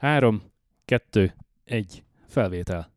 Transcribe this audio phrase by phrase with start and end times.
[0.00, 0.42] Három,
[0.84, 2.90] kettő, egy, felvétel.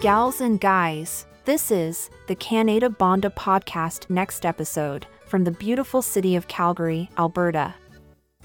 [0.00, 6.36] Gals and guys, this is the Canada Bonda podcast next episode from the beautiful city
[6.36, 7.74] of Calgary, Alberta.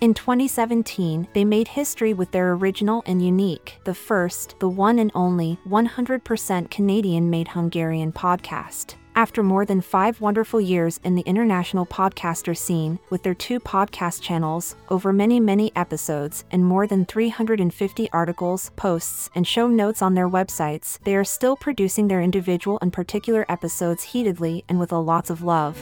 [0.03, 5.09] In 2017, they made history with their original and unique, the first, the one and
[5.15, 8.95] only 100% Canadian made Hungarian podcast.
[9.15, 14.21] After more than five wonderful years in the international podcaster scene, with their two podcast
[14.21, 20.15] channels, over many, many episodes, and more than 350 articles, posts, and show notes on
[20.15, 24.97] their websites, they are still producing their individual and particular episodes heatedly and with a
[24.97, 25.81] lots of love.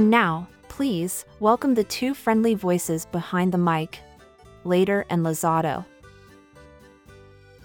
[0.00, 0.46] And now,
[0.76, 3.88] please welcome the two friendly voices behind the mic,
[4.62, 5.84] Later and Lazado.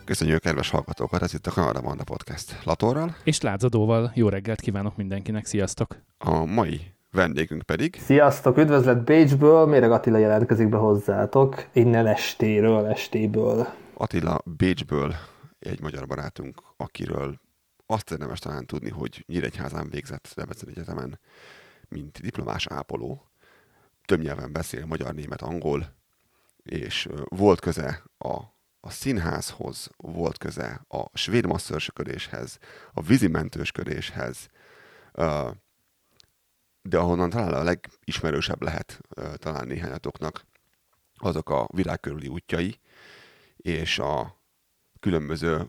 [0.05, 3.16] Köszönjük kedves hallgatókat, ez itt a Kanada Banda Podcast Latorral.
[3.23, 5.97] És Lázadóval jó reggelt kívánok mindenkinek, sziasztok!
[6.17, 7.97] A mai vendégünk pedig...
[8.05, 13.67] Sziasztok, üdvözlet Bécsből, Méreg Attila jelentkezik be hozzátok, innen estéről, estéből.
[13.94, 15.16] Attila Bécsből
[15.59, 17.39] egy magyar barátunk, akiről
[17.86, 21.20] azt érdemes talán tudni, hogy Nyíregyházán végzett Debrecen Egyetemen,
[21.89, 23.30] mint diplomás ápoló.
[24.05, 25.95] Több nyelven beszél, magyar, német, angol,
[26.64, 28.33] és volt köze a,
[28.80, 32.58] a színházhoz, volt köze a svéd masszörsöködéshez,
[32.94, 34.47] a vízimentősködéshez,
[36.81, 38.99] de ahonnan talán a legismerősebb lehet
[39.36, 40.45] talán néhányatoknak
[41.16, 42.80] azok a világ körüli útjai,
[43.58, 44.42] és a
[44.99, 45.67] különböző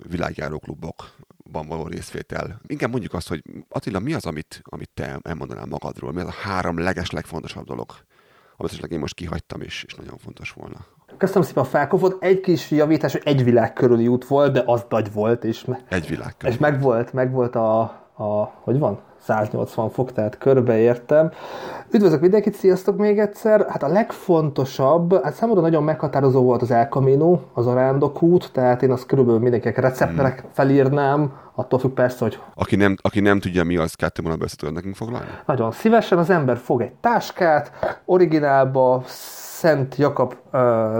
[1.56, 2.60] világjáróklubokban való részvétel.
[2.66, 6.12] Inkább mondjuk azt, hogy Attila, mi az, amit, amit te elmondanál magadról?
[6.12, 7.90] Mi az a három leges, legfontosabb dolog,
[8.56, 10.86] amit esetleg én most kihagytam, és, és nagyon fontos volna?
[11.18, 12.22] Köszönöm szépen a felkofot.
[12.22, 15.84] Egy kis javítás, hogy egy világ körüli út volt, de az nagy volt, és, me-
[15.88, 16.54] Egy világ körül.
[16.54, 18.98] és meg volt, meg volt a, a, hogy van?
[19.20, 21.30] 180 fok, tehát körbeértem.
[21.90, 23.66] Üdvözlök mindenkit, sziasztok még egyszer.
[23.68, 28.90] Hát a legfontosabb, hát számomra nagyon meghatározó volt az El Camino, az arándokút, tehát én
[28.90, 30.50] azt körülbelül mindenkinek receptnek Hmm.
[30.52, 34.74] felírnám, attól függ persze, hogy Aki nem, aki nem tudja, mi az, mondatban össze tudod
[34.74, 35.26] nekünk foglalni?
[35.46, 37.72] Nagyon szívesen az ember fog egy táskát,
[38.04, 40.34] originálba Szent Jakab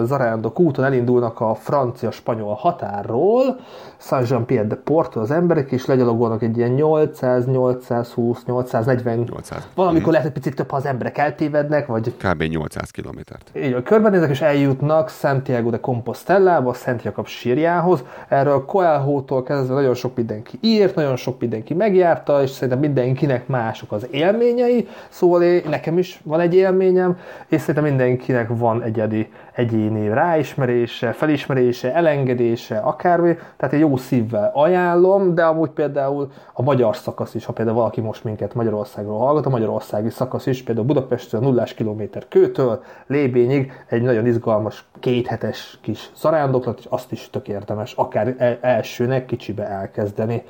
[0.04, 3.56] zarándok úton elindulnak a francia-spanyol határról,
[3.96, 9.68] Saint-Jean-Pierre de Porto az emberek, és legyalogolnak egy ilyen 800, 820, 840, 800.
[9.74, 12.42] valamikor lehet egy picit több, ha az emberek eltévednek, vagy Kb.
[12.42, 13.50] 800 kilométert.
[13.56, 18.04] így van, körbenézek, és eljutnak Santiago de Compostellába, Szent Jakab sírjához.
[18.28, 23.92] Erről Coelho-tól kezdve nagyon sok mindenki írt, nagyon sok mindenki megjárta, és szerintem mindenkinek mások
[23.92, 27.18] az élményei, szóval én, nekem is van egy élményem,
[27.48, 35.34] és szerintem mindenkinek van egyedi egyéni ráismerése, felismerése, elengedése, akármi, tehát egy jó szívvel ajánlom,
[35.34, 39.50] de amúgy például a magyar szakasz is, ha például valaki most minket Magyarországról hallgat, a
[39.50, 46.78] magyarországi szakasz is, például Budapestről nullás kilométer kőtől Lébényig egy nagyon izgalmas kéthetes kis zarándoklat,
[46.78, 50.42] és azt is tök érdemes, akár el- elsőnek kicsibe elkezdeni.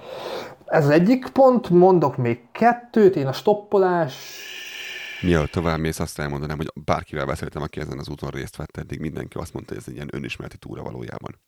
[0.67, 4.15] Ez az egyik pont, mondok még kettőt, én a stoppolás
[5.27, 9.01] Mielőtt tovább mész, azt elmondanám, hogy bárkivel beszéltem, aki ezen az úton részt vett eddig,
[9.01, 11.39] mindenki azt mondta, hogy ez egy ilyen önismereti túra valójában.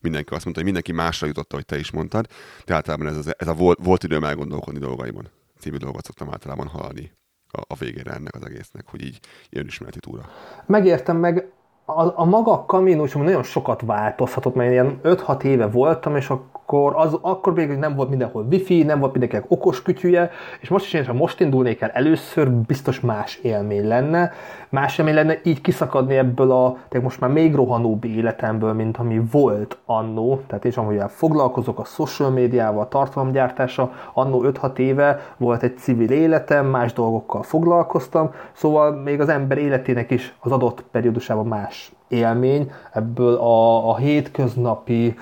[0.00, 2.26] Mindenki azt mondta, hogy mindenki másra jutott, ahogy te is mondtad,
[2.64, 6.66] de általában ez, az, ez a volt, volt időm elgondolkodni dolgaimon című dolgot szoktam általában
[6.66, 7.12] hallani
[7.50, 9.20] a, a végére ennek az egésznek, hogy így
[9.50, 10.28] önismereti túra.
[10.66, 11.52] megértem meg,
[11.84, 16.30] a, a maga kaminus nagyon sokat változhatott, mert ilyen 5-6 éve voltam, és
[16.66, 20.30] akkor, az, akkor még nem volt mindenhol wifi, nem volt mindenkinek okos kütyüje,
[20.60, 24.32] és most is én, ha most indulnék el először, biztos más élmény lenne.
[24.68, 29.20] Más élmény lenne így kiszakadni ebből a, tehát most már még rohanóbb életemből, mint ami
[29.30, 35.78] volt annó, tehát és amivel foglalkozok a social médiával, tartalomgyártása, annó 5-6 éve volt egy
[35.78, 41.92] civil életem, más dolgokkal foglalkoztam, szóval még az ember életének is az adott periódusában más
[42.08, 45.14] élmény, ebből a, a hétköznapi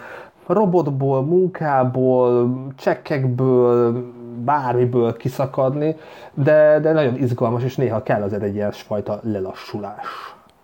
[0.47, 4.05] robotból, munkából, csekkekből,
[4.45, 5.97] bármiből kiszakadni,
[6.35, 10.07] de, de nagyon izgalmas, és néha kell azért egy ilyesfajta lelassulás.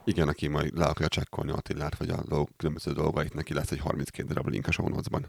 [0.05, 3.81] Igen, aki majd le akarja csekkolni Attilát, vagy a dolg, különböző dolgait, neki lesz egy
[3.81, 5.27] 32 darab link a show notes-ban.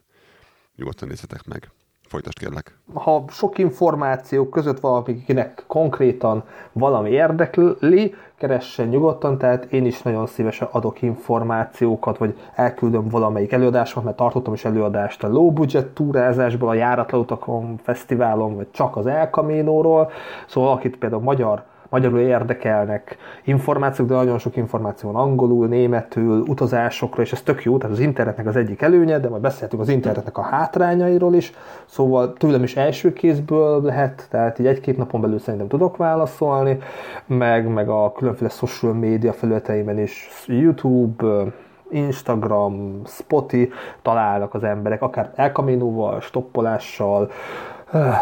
[0.75, 1.71] Nyugodtan nézzetek meg.
[2.07, 2.77] Folytasd kérlek.
[2.93, 10.67] ha sok információ között valakinek konkrétan valami érdekli, keressen nyugodtan, tehát én is nagyon szívesen
[10.71, 16.73] adok információkat, vagy elküldöm valamelyik előadásomat, mert tartottam is előadást a low budget túrázásból, a
[16.73, 20.11] járatlan utakon, fesztiválon, vagy csak az El Camino-ról.
[20.47, 27.21] Szóval akit például magyar magyarul érdekelnek információk, de nagyon sok információ van angolul, németül, utazásokra,
[27.21, 30.37] és ez tök jó, tehát az internetnek az egyik előnye, de majd beszéltünk az internetnek
[30.37, 31.53] a hátrányairól is,
[31.85, 36.77] szóval tőlem is első kézből lehet, tehát így egy-két napon belül szerintem tudok válaszolni,
[37.25, 41.53] meg, meg a különféle social media felületeimen is, YouTube,
[41.89, 43.71] Instagram, Spotify
[44.01, 47.31] találnak az emberek, akár El Camino-val, stoppolással,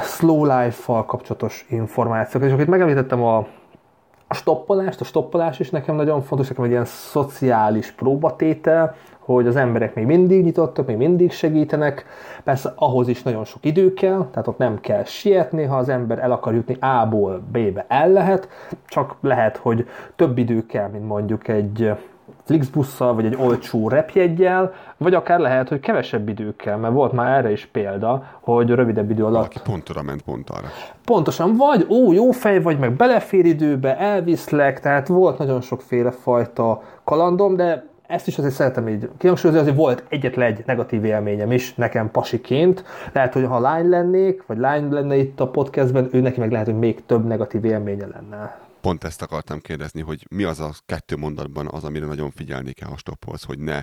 [0.01, 2.43] slow life-val kapcsolatos információk.
[2.43, 3.47] És akkor itt megemlítettem a
[4.27, 9.55] a stoppolást, a stoppolás is nekem nagyon fontos, nekem egy ilyen szociális próbatétel, hogy az
[9.55, 12.05] emberek még mindig nyitottak, még mindig segítenek.
[12.43, 16.19] Persze ahhoz is nagyon sok idő kell, tehát ott nem kell sietni, ha az ember
[16.19, 18.49] el akar jutni A-ból B-be el lehet,
[18.85, 21.91] csak lehet, hogy több idő kell, mint mondjuk egy
[22.44, 27.38] Flixbusszal, vagy egy olcsó repjegyel, vagy akár lehet, hogy kevesebb idő kell, mert volt már
[27.38, 29.33] erre is példa, hogy rövidebb idő alatt...
[29.33, 30.68] Valaki pont oda ment, pont arra.
[31.06, 36.81] Pontosan, vagy ó, jó fej vagy, meg belefér időbe, elviszlek, tehát volt nagyon sokféle fajta
[37.03, 41.75] kalandom, de ezt is azért szeretem így kihangsúlyozni, azért volt egyetlen egy negatív élményem is
[41.75, 42.83] nekem pasiként.
[43.13, 46.65] Lehet, hogy ha lány lennék, vagy lány lenne itt a podcastben, ő neki meg lehet,
[46.65, 51.15] hogy még több negatív élménye lenne pont ezt akartam kérdezni, hogy mi az a kettő
[51.15, 53.81] mondatban az, amire nagyon figyelni kell, ha stoppolsz, hogy ne,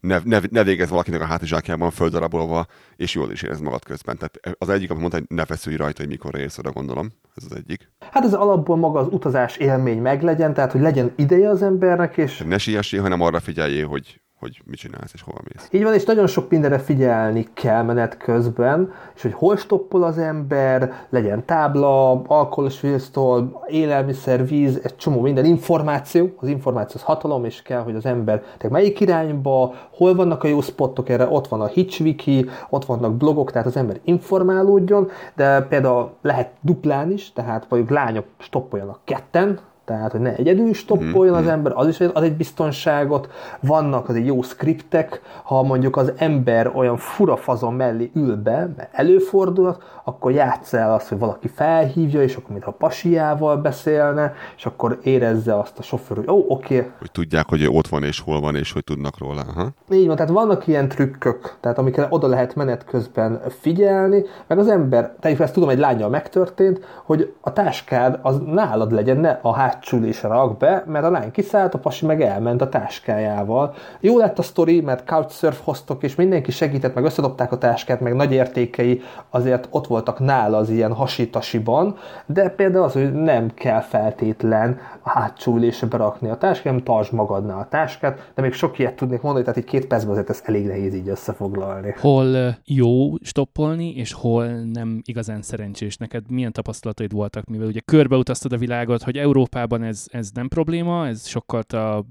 [0.00, 4.16] ne, ne, ne végez valakinek a hátizsákjában földarabolva, és jól is érez magad közben.
[4.16, 7.12] Tehát az egyik, amit mondta, hogy ne feszülj rajta, hogy mikor érsz oda, gondolom.
[7.34, 7.90] Ez az egyik.
[8.10, 12.42] Hát ez alapból maga az utazás élmény meglegyen, tehát hogy legyen ideje az embernek, és...
[12.46, 15.68] Ne siessél, hanem arra figyeljél, hogy hogy mit csinálsz és hova mész.
[15.70, 20.18] Így van, és nagyon sok mindenre figyelni kell menet közben, és hogy hol stoppol az
[20.18, 27.44] ember, legyen tábla, alkoholos víztól, élelmiszer, víz, egy csomó minden információ, az információ az hatalom,
[27.44, 31.48] és kell, hogy az ember tehát melyik irányba, hol vannak a jó spottok erre, ott
[31.48, 37.32] van a Hitchwiki, ott vannak blogok, tehát az ember informálódjon, de például lehet duplán is,
[37.32, 41.52] tehát mondjuk lányok stoppoljanak ketten, tehát, hogy ne egyedül stoppoljon az mhm.
[41.52, 43.30] ember, az is ad egy biztonságot.
[43.60, 48.88] Vannak azért jó skriptek, ha mondjuk az ember olyan fura fazon mellé ül be, mert
[48.92, 54.98] előfordulhat, akkor játsz el azt, hogy valaki felhívja, és akkor mintha pasiával beszélne, és akkor
[55.02, 56.78] érezze azt a sofőr, hogy ó, oh, oké.
[56.78, 56.90] Okay.
[56.98, 59.40] Hogy tudják, hogy ott van és hol van, és hogy tudnak róla.
[59.40, 59.68] Aha.
[59.90, 64.68] Így van, tehát vannak ilyen trükkök, tehát amikre oda lehet menet közben figyelni, meg az
[64.68, 69.52] ember, tehát ezt tudom, egy lányjal megtörtént, hogy a táskád az nálad legyen, ne a
[69.52, 73.74] hát hátsülésre rak be, mert a lány kiszállt, a pasi meg elment a táskájával.
[74.00, 78.14] Jó lett a sztori, mert couchsurf hoztok, és mindenki segített, meg összedobták a táskát, meg
[78.14, 79.00] nagy értékei
[79.30, 81.96] azért ott voltak nála az ilyen hasitasiban,
[82.26, 87.12] de például az, hogy nem kell feltétlen a hátsó ülésre berakni a táskát, nem tartsd
[87.12, 90.42] magadnál a táskát, de még sok ilyet tudnék mondani, tehát egy két percben azért ez
[90.44, 91.94] elég nehéz így összefoglalni.
[92.00, 95.96] Hol jó stoppolni, és hol nem igazán szerencsés?
[95.96, 101.06] Neked milyen tapasztalataid voltak, mivel ugye körbeutaztad a világot, hogy Európában ez, ez nem probléma,
[101.06, 102.04] ez sokkal a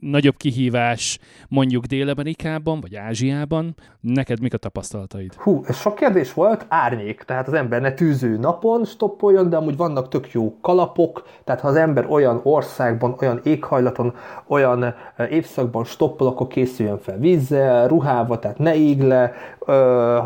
[0.00, 3.74] nagyobb kihívás mondjuk Dél-Amerikában, vagy Ázsiában.
[4.00, 5.34] Neked mik a tapasztalataid?
[5.34, 6.66] Hú, ez sok kérdés volt.
[6.68, 11.60] Árnyék, tehát az ember ne tűző napon stoppoljon, de amúgy vannak tök jó kalapok, tehát
[11.60, 14.14] ha az ember olyan országban, olyan éghajlaton,
[14.46, 14.94] olyan
[15.30, 19.32] évszakban stoppol, akkor készüljön fel vízzel, ruhával, tehát ne ég le,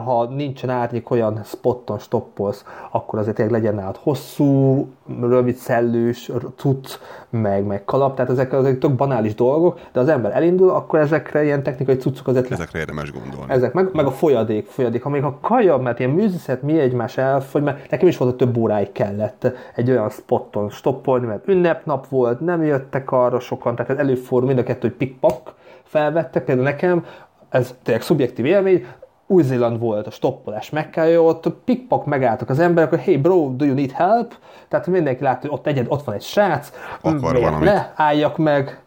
[0.04, 4.86] ha nincsen árnyék olyan spotton stoppolsz, akkor azért tényleg legyen nálad hosszú,
[5.20, 6.86] rövid szellős, tud,
[7.30, 11.44] meg, meg kalap, tehát ezek azok tök banális dolgok, de az ember elindul, akkor ezekre
[11.44, 12.54] ilyen technikai cuccok azért le...
[12.54, 13.52] Ezekre érdemes gondolni.
[13.52, 15.02] Ezek, meg, meg a folyadék, folyadék.
[15.02, 18.48] Ha még a kaja, mert ilyen műziszet mi egymás elfogy, mert nekem is volt, hogy
[18.48, 23.98] több óráig kellett egy olyan spotton stoppolni, mert ünnepnap volt, nem jöttek arra sokan, tehát
[23.98, 27.04] előfordul mind a kettő, hogy pikpak felvettek, például nekem,
[27.48, 28.86] ez tényleg szubjektív élmény,
[29.26, 33.74] új-Zéland volt a stoppolás Mekkája, ott pikpak megálltak az emberek, hogy hey bro, do you
[33.74, 34.34] need help?
[34.68, 38.81] Tehát mindenki látta, hogy ott, egyed, ott van egy srác, Akar ne álljak meg,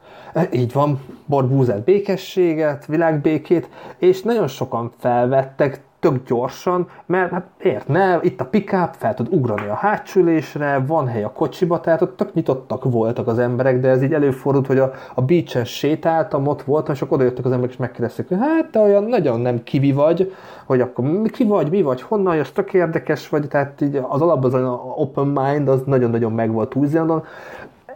[0.52, 8.20] így van, borbúzát békességet, világbékét, és nagyon sokan felvettek, tök gyorsan, mert hát ért, ne,
[8.22, 12.34] itt a pickup, fel tud ugrani a hátsülésre, van hely a kocsiba, tehát ott tök
[12.34, 16.94] nyitottak voltak az emberek, de ez így előfordult, hogy a, a beach-en sétáltam, ott voltam,
[16.94, 20.34] és akkor odajöttek az emberek, és megkérdezték, hogy hát te olyan nagyon nem kivi vagy,
[20.66, 24.22] hogy akkor mi, ki vagy, mi vagy, honnan jössz, tök érdekes vagy, tehát így az
[24.22, 26.88] alapban az open mind az nagyon-nagyon meg volt új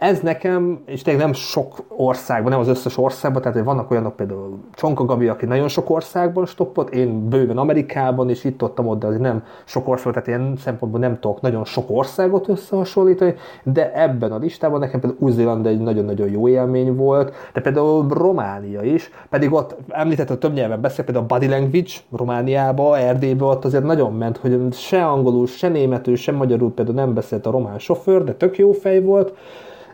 [0.00, 4.58] ez nekem, és tényleg nem sok országban, nem az összes országban, tehát vannak olyanok például
[4.72, 9.06] Csonka Gabi, aki nagyon sok országban stoppot, én bőven Amerikában, és itt ott ott, de
[9.06, 14.32] azért nem sok ország, tehát ilyen szempontból nem tudok nagyon sok országot összehasonlítani, de ebben
[14.32, 19.52] a listában nekem például új egy nagyon-nagyon jó élmény volt, de például Románia is, pedig
[19.52, 24.12] ott említett, hogy több nyelven beszél, például a body language Romániába, Erdélybe ott azért nagyon
[24.12, 28.34] ment, hogy se angolul, se németül, se magyarul például nem beszélt a román sofőr, de
[28.34, 29.32] tök jó fej volt,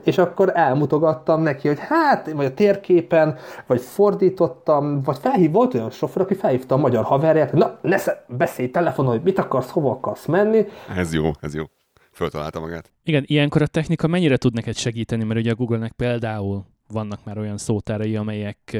[0.06, 3.36] és akkor elmutogattam neki, hogy hát, vagy a térképen,
[3.66, 7.96] vagy fordítottam, vagy felhív, volt olyan sofőr, aki felhívta a magyar haverját, hogy na, ne
[8.26, 10.66] beszélj telefonon, hogy mit akarsz, hova akarsz menni.
[10.96, 11.64] Ez jó, ez jó.
[12.12, 12.92] Föltalálta magát.
[13.02, 17.38] Igen, ilyenkor a technika mennyire tud neked segíteni, mert ugye a Google-nek például vannak már
[17.38, 18.76] olyan szótárai, amelyek,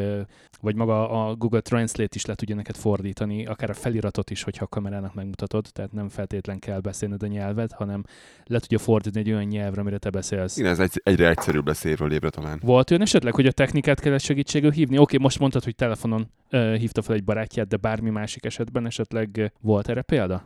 [0.60, 4.64] vagy maga a Google Translate is le tudja neked fordítani, akár a feliratot is, hogyha
[4.64, 8.04] a kamerának megmutatod, tehát nem feltétlen kell beszélned a nyelvet, hanem
[8.44, 10.56] le tudja fordítani egy olyan nyelvre, amire te beszélsz.
[10.56, 12.60] Igen, ez egy, egyre egyszerűbb lesz évről évre talán.
[12.64, 14.98] Volt olyan esetleg, hogy a technikát kellett segítségül hívni?
[14.98, 19.88] Oké, most mondtad, hogy telefonon hívta fel egy barátját, de bármi másik esetben esetleg volt
[19.88, 20.42] erre példa?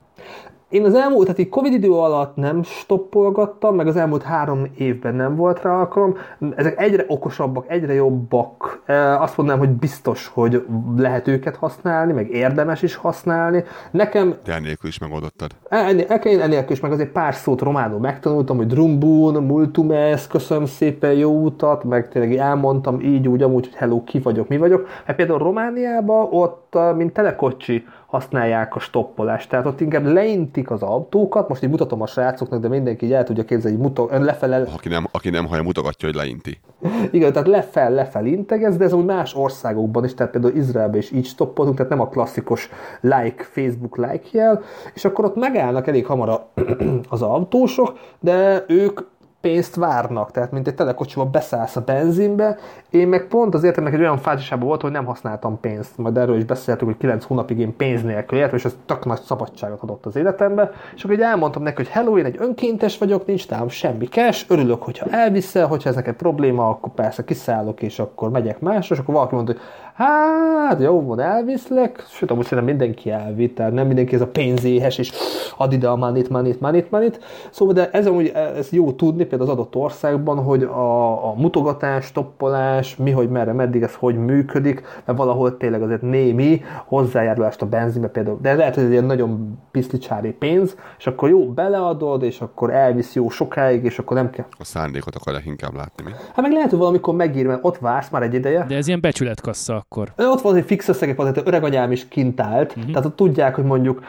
[0.69, 5.15] Én az elmúlt, tehát így Covid idő alatt nem stoppolgattam, meg az elmúlt három évben
[5.15, 6.17] nem volt rá alkalom.
[6.57, 8.83] Ezek egyre okosabbak, egyre jobbak.
[9.19, 10.65] Azt mondanám, hogy biztos, hogy
[10.97, 13.65] lehet őket használni, meg érdemes is használni.
[13.91, 14.35] Nekem...
[14.45, 15.51] De ennélkül is megoldottad.
[15.69, 21.43] Ennél, ennélkül is, meg azért pár szót románul megtanultam, hogy drumbun, multumes, köszönöm szépen, jó
[21.43, 24.89] utat, meg tényleg elmondtam így, úgy, amúgy, hogy hello, ki vagyok, mi vagyok.
[25.05, 29.49] Hát például Romániában ott, mint telekocsi, használják a stoppolást.
[29.49, 33.25] Tehát ott inkább leintik az autókat, most így mutatom a srácoknak, de mindenki így el
[33.25, 34.67] tudja képzelni, hogy mutat, lefele...
[34.75, 36.61] Aki nem, aki nem hallja, mutogatja, hogy leinti.
[37.11, 41.11] Igen, tehát lefel, lefel integez, de ez úgy más országokban is, tehát például Izraelben is
[41.11, 42.69] így stoppolunk, tehát nem a klasszikus
[43.01, 44.63] like, Facebook like jel,
[44.95, 46.47] és akkor ott megállnak elég hamar
[47.09, 49.01] az autósok, de ők
[49.41, 52.59] pénzt várnak, tehát mint egy telekocsival beszállsz a benzinbe,
[52.91, 56.37] én meg pont azért, mert egy olyan fázisában volt, hogy nem használtam pénzt, majd erről
[56.37, 60.07] is beszéltük, hogy 9 hónapig én pénz nélkül éltem, és ez tök nagy szabadságot adott
[60.07, 63.69] az életembe, és akkor így elmondtam neki, hogy hello, én egy önkéntes vagyok, nincs tám
[63.69, 68.61] semmi cash, örülök, hogyha elviszel, hogyha ez neked probléma, akkor persze kiszállok, és akkor megyek
[68.61, 69.63] másra, és akkor valaki mondta, hogy
[70.01, 74.99] hát jó, van, elviszlek, sőt, amúgy szerintem mindenki elvitt, tehát nem mindenki ez a pénzéhes,
[74.99, 75.13] és
[75.57, 77.21] add ide a manit, manit, manit, manit.
[77.51, 82.13] Szóval, de ez amúgy ez jó tudni például az adott országban, hogy a, a mutogatás,
[82.13, 87.67] toppolás, mi, hogy merre, meddig ez hogy működik, mert valahol tényleg azért némi hozzájárulást a
[87.67, 92.41] benzinbe például, de lehet, hogy egy ilyen nagyon piszlicsári pénz, és akkor jó, beleadod, és
[92.41, 94.47] akkor elvisz jó sokáig, és akkor nem kell.
[94.59, 96.11] A szándékot akarják inkább látni, mi?
[96.11, 98.65] Hát meg lehet, hogy valamikor megír, mert ott vársz már egy ideje.
[98.69, 100.13] De ez ilyen becsületkassa akkor.
[100.17, 102.93] Ott van egy fix összegek, tehát öreg anyám is kint állt, uh-huh.
[102.93, 104.03] tehát ott tudják, hogy mondjuk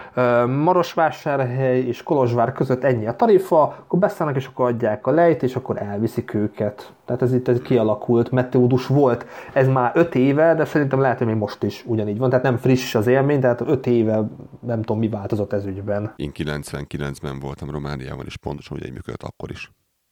[0.47, 5.55] Marosvásárhely és Kolozsvár között ennyi a tarifa, akkor beszállnak és akkor adják a lejt, és
[5.55, 6.93] akkor elviszik őket.
[7.05, 9.25] Tehát ez itt ez kialakult, meteódus volt.
[9.53, 12.29] Ez már öt éve, de szerintem lehet, hogy még most is ugyanígy van.
[12.29, 14.27] Tehát nem friss az élmény, tehát öt éve
[14.59, 16.13] nem tudom, mi változott ez ügyben.
[16.15, 19.71] Én 99-ben voltam Romániában, és pontosan ugye működött akkor is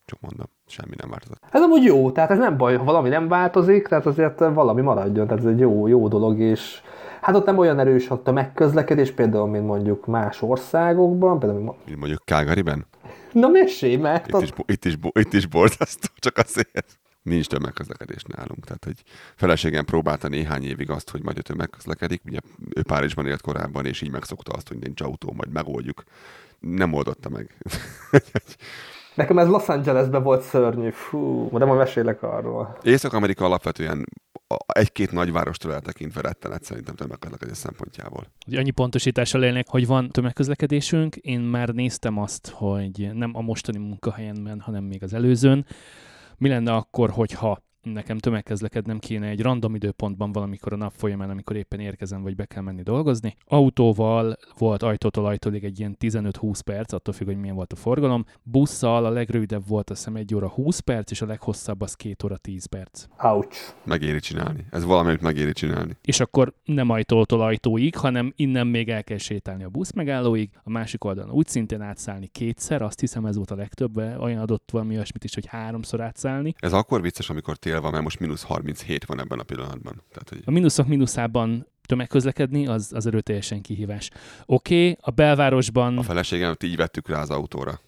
[0.10, 1.44] csak mondom, semmi nem változott.
[1.52, 5.28] Ez amúgy jó, tehát ez nem baj, ha valami nem változik, tehát azért valami maradjon,
[5.28, 6.82] tehát ez egy jó, jó dolog, és
[7.22, 12.22] hát ott nem olyan erős a megközlekedés, például, mint mondjuk más országokban, például mint mondjuk
[12.26, 12.86] Calgaryben?
[13.32, 14.28] Na mesélj, mert...
[14.28, 17.00] Itt, is, itt, is, itt is borzasztó, csak azért.
[17.22, 18.66] Nincs tömegközlekedés nálunk.
[18.66, 19.04] Tehát, hogy
[19.36, 22.22] feleségem próbálta néhány évig azt, hogy majd ő tömegközlekedik.
[22.26, 22.40] Ugye
[22.76, 26.04] ő Párizsban élt korábban, és így megszokta azt, hogy nincs autó, majd megoldjuk.
[26.60, 27.58] Nem oldotta meg.
[29.20, 30.90] Nekem ez Los Angelesben volt szörnyű.
[30.90, 32.78] Fú, de ma mesélek arról.
[32.84, 34.06] Észak-Amerika alapvetően
[34.68, 38.26] egy-két nagyvárostól eltekintve rettenet szerintem tömegközlekedés szempontjából.
[38.52, 41.16] Annyi pontosítással élnék, hogy van tömegközlekedésünk.
[41.16, 45.66] Én már néztem azt, hogy nem a mostani munkahelyenben, hanem még az előzőn.
[46.38, 51.56] Mi lenne akkor, hogyha nekem tömegkezlekednem kéne egy random időpontban valamikor a nap folyamán, amikor
[51.56, 53.36] éppen érkezem, vagy be kell menni dolgozni.
[53.46, 58.26] Autóval volt ajtótól ajtólig egy ilyen 15-20 perc, attól függ, hogy milyen volt a forgalom.
[58.44, 62.16] Busszal a legrövidebb volt azt hiszem 1 óra 20 perc, és a leghosszabb az 2
[62.26, 63.06] óra 10 perc.
[63.24, 63.74] Ouch.
[63.84, 64.66] Megéri csinálni.
[64.70, 65.98] Ez valamit megéri csinálni.
[66.02, 70.70] És akkor nem ajtótól ajtóig, hanem innen még el kell sétálni a busz megállóig, a
[70.70, 74.96] másik oldalon úgy szintén átszállni kétszer, azt hiszem ez volt a legtöbb, olyan adott valami
[74.96, 76.54] olyasmit is, hogy háromszor átszállni.
[76.60, 80.04] Ez akkor vicces, amikor tél van, mert most mínusz 37 van ebben a pillanatban.
[80.10, 80.42] Tehát, hogy...
[80.46, 84.10] A mínuszok mínuszában tömegközlekedni, az, az erőteljesen kihívás.
[84.46, 85.98] Oké, okay, a belvárosban...
[85.98, 87.80] A feleségem így vettük rá az autóra.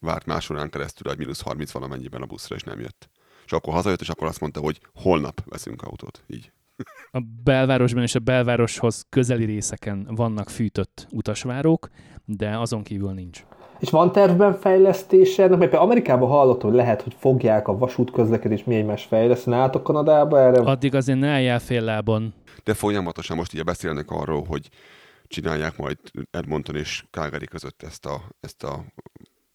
[0.00, 3.10] Várt más órán keresztül, hogy mínusz 30 valamennyiben a buszra, és nem jött.
[3.44, 6.24] És akkor hazajött, és akkor azt mondta, hogy holnap veszünk autót.
[6.26, 6.52] Így.
[7.10, 11.88] A belvárosban és a belvároshoz közeli részeken vannak fűtött utasvárók,
[12.24, 13.44] de azon kívül nincs.
[13.78, 15.48] És van tervben fejlesztése?
[15.48, 19.56] Mert például Amerikában hallottam, hogy lehet, hogy fogják a vasútközlekedés mi egymás fejleszteni.
[19.56, 20.60] Álltok Kanadába erre?
[20.60, 22.34] Addig azért ne álljál fél lábon.
[22.64, 24.68] De folyamatosan most ugye beszélnek arról, hogy
[25.26, 25.98] csinálják majd
[26.30, 28.84] Edmonton és Calgary között ezt a, ezt a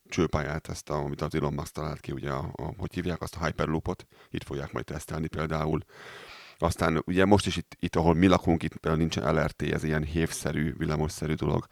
[0.09, 3.35] csőpályát, ezt a, amit az Elon Musk talált ki, ugye, a, a, hogy hívják azt
[3.39, 5.79] a Hyperloopot, itt fogják majd tesztelni például.
[6.61, 10.03] Aztán ugye most is itt, itt ahol mi lakunk, itt például nincsen LRT, ez ilyen
[10.03, 11.65] hévszerű, villamosszerű dolog.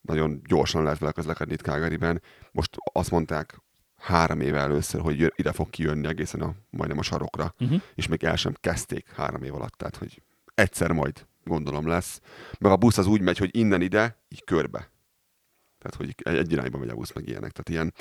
[0.00, 2.22] Nagyon gyorsan lehet vele közlekedni itt Calgaryben.
[2.52, 3.62] Most azt mondták
[3.96, 7.82] három éve először, hogy ide fog kijönni egészen a, majdnem a sarokra, uh-huh.
[7.94, 10.22] és még el sem kezdték három év alatt, tehát hogy
[10.54, 12.20] egyszer majd gondolom lesz.
[12.58, 14.90] Meg a busz az úgy megy, hogy innen ide, így körbe.
[15.78, 17.52] Tehát, hogy egy irányba megy a busz, meg ilyenek.
[17.52, 17.94] Tehát ilyen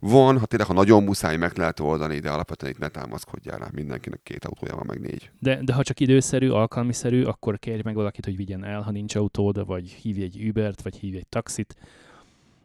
[0.00, 3.68] van, ha tényleg, ha nagyon muszáj, meg lehet oldani, de alapvetően itt ne támaszkodjál rá,
[3.72, 5.30] mindenkinek két autója van, meg négy.
[5.38, 9.14] De, de ha csak időszerű, alkalmiszerű, akkor kérj meg valakit, hogy vigyen el, ha nincs
[9.14, 11.76] autód, vagy hívj egy Ubert, vagy hívj egy taxit.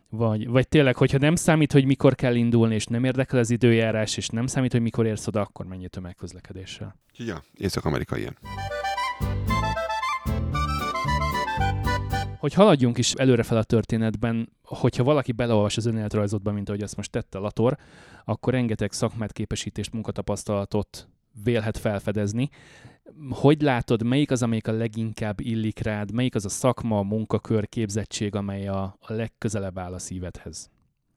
[0.10, 4.18] Vagy, vagy tényleg, hogyha nem számít, hogy mikor kell indulni, és nem érdekel az időjárás,
[4.18, 6.96] és nem számít, hogy mikor érsz oda, akkor menj tömegközlekedéssel.
[7.18, 8.38] Ja, Észak-Amerika ilyen.
[12.46, 16.96] Hogy haladjunk is előre fel a történetben, hogyha valaki beleolvas az önéletrajzodba, mint ahogy azt
[16.96, 17.78] most tette Lator,
[18.26, 21.08] akkor rengeteg szakmát, képesítést, munkatapasztalatot
[21.44, 22.50] vélhet felfedezni.
[23.30, 28.36] Hogy látod, melyik az, amelyik a leginkább illik rád, melyik az a szakma, munkakör, képzettség,
[28.36, 30.70] amely a, a legközelebb áll a szívedhez?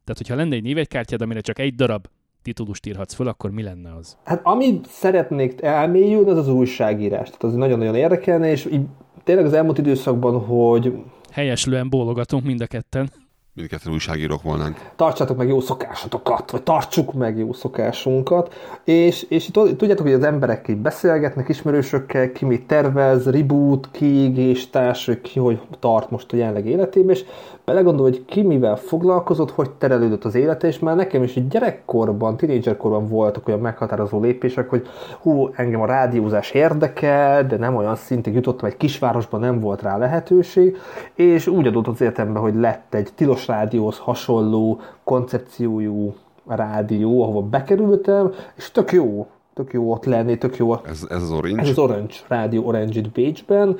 [0.05, 2.07] Tehát, hogyha lenne egy névegykártyád, amire csak egy darab
[2.43, 4.17] titulust írhatsz föl, akkor mi lenne az?
[4.25, 7.27] Hát amit szeretnék elmélyülni, az az újságírás.
[7.27, 8.87] Tehát az nagyon-nagyon érdekelne, és így
[9.25, 10.93] tényleg az elmúlt időszakban, hogy
[11.31, 13.11] Helyeslően bólogatunk mind a ketten.
[13.59, 14.91] Mindketten újságírók volnánk.
[14.97, 18.55] Tartsátok meg jó szokásotokat, vagy tartsuk meg jó szokásunkat.
[18.85, 25.39] És, és tudjátok, hogy az emberek így beszélgetnek, ismerősökkel, ki mit tervez, reboot, kiégéstás, ki
[25.39, 27.25] hogy tart most a jelenleg életében, és
[27.69, 32.37] belegondol, hogy ki mivel foglalkozott, hogy terelődött az élete, és már nekem is egy gyerekkorban,
[32.37, 34.87] tinédzserkorban voltak olyan meghatározó lépések, hogy
[35.21, 39.97] hú, engem a rádiózás érdekel, de nem olyan szintig jutottam, egy kisvárosban nem volt rá
[39.97, 40.77] lehetőség,
[41.15, 46.15] és úgy adott az életembe, hogy lett egy tilos rádióhoz hasonló koncepciójú
[46.47, 49.27] rádió, ahova bekerültem, és tök jó,
[49.59, 50.75] tök jó ott lenni, tök jó.
[50.85, 51.61] Ez, ez az Orange?
[51.61, 53.79] Ez az Orange Rádió Orange itt Bécsben.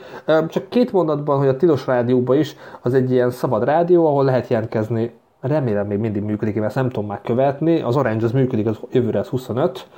[0.49, 4.49] Csak két mondatban, hogy a Tilos Rádióban is az egy ilyen szabad rádió, ahol lehet
[4.49, 8.67] jelentkezni remélem még mindig működik, én ezt nem tudom már követni, az Orange az működik,
[8.67, 9.89] az jövőre az 25,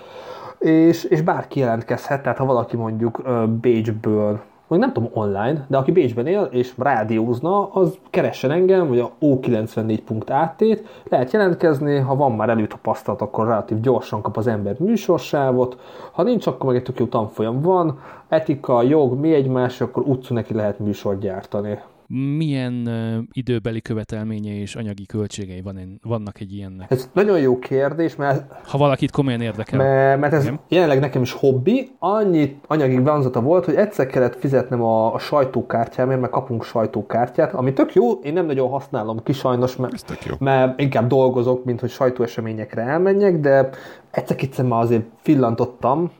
[0.58, 3.22] és, és bárki jelentkezhet, tehát ha valaki mondjuk
[3.60, 8.98] Bécsből vagy nem tudom online, de aki Bécsben él és rádiózna, az keressen engem, vagy
[8.98, 15.78] a O94.at-t, lehet jelentkezni, ha van már előtapasztalat, akkor relatív gyorsan kap az ember műsorsávot,
[16.12, 20.34] ha nincs, akkor meg egy tök jó tanfolyam van, etika, jog, mi egymás, akkor utcú
[20.34, 21.78] neki lehet műsort gyártani
[22.12, 22.88] milyen
[23.32, 26.90] időbeli követelményei és anyagi költségei van, vannak egy ilyennek?
[26.90, 28.52] Ez nagyon jó kérdés, mert...
[28.66, 29.78] Ha valakit komolyan érdekel.
[29.78, 30.60] Mert, mert ez nem?
[30.68, 31.90] jelenleg nekem is hobbi.
[31.98, 37.72] Annyit anyagi vonzata volt, hogy egyszer kellett fizetnem a, a sajtókártyámért, mert kapunk sajtókártyát, ami
[37.72, 42.82] tök jó, én nem nagyon használom ki sajnos, mert, mert inkább dolgozok, mint hogy sajtóeseményekre
[42.82, 43.68] elmenjek, de
[44.10, 46.10] egyszer-kétszer már azért fillantottam,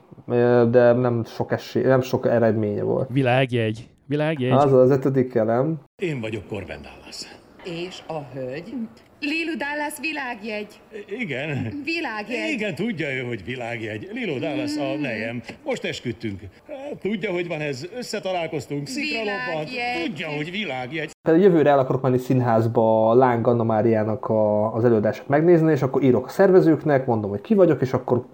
[0.71, 3.09] de nem sok, esély, nem sok eredménye volt.
[3.13, 3.89] Világjegy.
[4.11, 4.51] Világjegy?
[4.51, 5.79] Az az ötödik elem.
[6.03, 7.23] Én vagyok Corbin Dallas.
[7.65, 8.75] És a hölgy?
[9.21, 10.81] Lilu Dallas világjegy.
[11.19, 11.83] Igen.
[11.85, 12.53] Világjegy.
[12.53, 14.09] Igen, tudja ő, hogy világjegy.
[14.13, 15.43] Lilu Dallas a nejem.
[15.65, 16.41] Most esküdtünk.
[16.69, 17.87] Hát, tudja, hogy van ez.
[17.97, 18.87] Összetalálkoztunk.
[18.87, 19.65] Szikra
[20.05, 21.11] Tudja, hogy világjegy.
[21.23, 26.03] Tehát jövőre el akarok menni színházba Láng Anna Máriának a, az előadását megnézni, és akkor
[26.03, 28.27] írok a szervezőknek, mondom, hogy ki vagyok, és akkor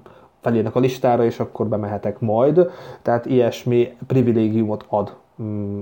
[0.43, 2.71] felírnak a listára, és akkor bemehetek majd.
[3.03, 5.26] Tehát ilyesmi privilégiumot ad Mm,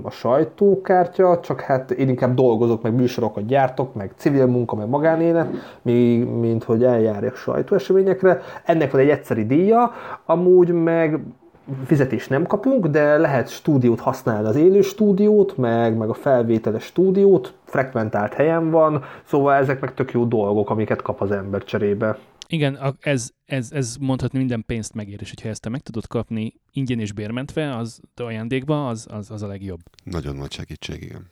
[0.03, 5.47] a sajtókártya, csak hát én inkább dolgozok, meg műsorokat gyártok, meg civil munka, meg magánélet,
[5.81, 8.41] mint hogy eljárjak sajtóeseményekre.
[8.65, 9.91] Ennek van egy egyszeri díja,
[10.25, 11.19] amúgy meg
[11.85, 17.53] fizetést nem kapunk, de lehet stúdiót használni, az élő stúdiót, meg, meg a felvételes stúdiót,
[17.63, 22.17] frekventált helyen van, szóval ezek meg tök jó dolgok, amiket kap az ember cserébe.
[22.47, 26.53] Igen, ez, ez, ez mondhatni minden pénzt megér, és hogyha ezt te meg tudod kapni
[26.71, 29.79] ingyen és bérmentve, az ajándékba, az, az, az a legjobb.
[30.03, 31.29] Nagyon nagy segítség, igen.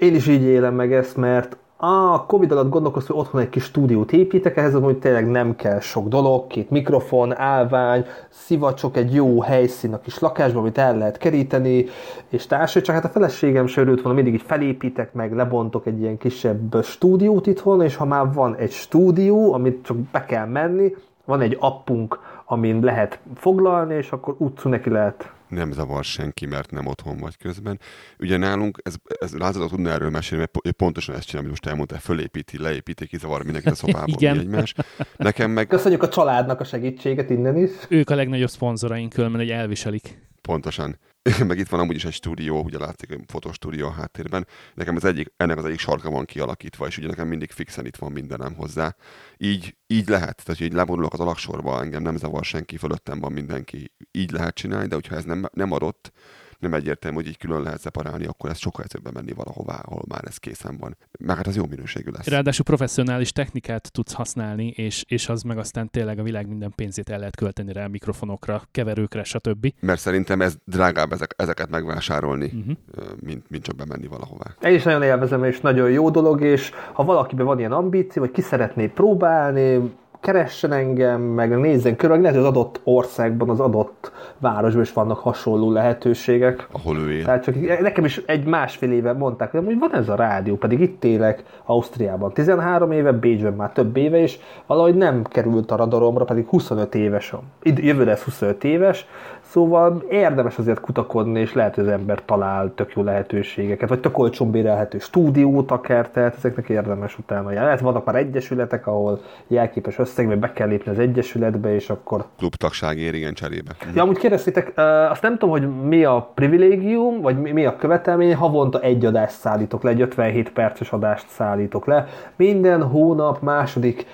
[0.00, 3.62] Én is így élem meg ezt, mert a Covid alatt gondolkoztam, hogy otthon egy kis
[3.62, 9.40] stúdiót építek, ehhez hogy tényleg nem kell sok dolog, két mikrofon, állvány, szivacsok, egy jó
[9.40, 11.86] helyszín a kis lakásban, amit el lehet keríteni,
[12.28, 16.00] és társai, csak hát a feleségem se örült volna, mindig így felépítek meg, lebontok egy
[16.00, 20.94] ilyen kisebb stúdiót itthon, és ha már van egy stúdió, amit csak be kell menni,
[21.24, 26.70] van egy appunk, amin lehet foglalni, és akkor utcú neki lehet nem zavar senki, mert
[26.70, 27.80] nem otthon vagy közben.
[28.18, 31.98] Ugye nálunk, ez, ez Lázadó tudna erről mesélni, mert pontosan ezt csinál, amit most elmondta,
[31.98, 34.38] fölépíti, leépíti, kizavar mindenkit a szobából, Igen.
[34.38, 34.74] egymás.
[35.16, 37.70] Nekem meg Köszönjük a családnak a segítséget innen is.
[37.88, 40.18] Ők a legnagyobb szponzoraink, különben egy elviselik.
[40.42, 40.98] pontosan.
[41.46, 44.46] meg itt van amúgy is egy stúdió, ugye látszik, egy fotostúdió a háttérben.
[44.74, 47.96] Nekem az egyik, ennek az egyik sarka van kialakítva, és ugye nekem mindig fixen itt
[47.96, 48.96] van mindenem hozzá.
[49.36, 53.92] Így, így lehet, tehát így leborulok az alaksorba, engem nem zavar senki, fölöttem van mindenki.
[54.10, 56.12] Így lehet csinálni, de hogyha ez nem, nem adott,
[56.58, 60.24] nem egyértelmű, hogy így külön lehet szeparálni, akkor ez sokkal egyszerűbben menni valahová, ahol már
[60.26, 60.96] ez készen van.
[61.18, 62.26] Meg hát az jó minőségű lesz.
[62.26, 67.10] Ráadásul professzionális technikát tudsz használni, és, és az meg aztán tényleg a világ minden pénzét
[67.10, 69.72] el lehet költeni rá mikrofonokra, keverőkre, stb.
[69.80, 72.76] Mert szerintem ez drágább ezek, ezeket megvásárolni, uh-huh.
[73.20, 74.54] mint, mint csak bemenni valahová.
[74.62, 78.30] Én is nagyon élvezem, és nagyon jó dolog, és ha valakiben van ilyen ambíció, vagy
[78.30, 83.60] ki szeretné próbálni, keressen engem, meg nézzen körül, meg lehet, hogy az adott országban, az
[83.60, 86.68] adott városban is vannak hasonló lehetőségek.
[86.72, 87.24] Ahol ő él.
[87.24, 91.04] Tehát csak nekem is egy másfél éve mondták, hogy van ez a rádió, pedig itt
[91.04, 96.46] élek Ausztriában 13 éve, Bécsben már több éve, és valahogy nem került a radaromra, pedig
[96.46, 97.32] 25 éves.
[97.32, 99.06] a- id- Jövőre lesz 25 éves,
[99.48, 104.18] szóval érdemes azért kutakodni, és lehet, hogy az ember talál tök jó lehetőségeket, vagy tök
[104.18, 107.64] olcsón bérelhető stúdiót akár, tehát ezeknek érdemes utána járni.
[107.64, 112.98] Lehet, vannak már egyesületek, ahol jelképes összegben be kell lépni az egyesületbe, és akkor Klubtagság
[112.98, 113.70] ér, igen, cserébe.
[113.94, 114.72] Ja, amúgy kérdeztétek,
[115.10, 119.82] azt nem tudom, hogy mi a privilégium, vagy mi a követelmény, havonta egy adást szállítok
[119.82, 122.06] le, egy 57 perces adást szállítok le.
[122.36, 124.06] Minden hónap második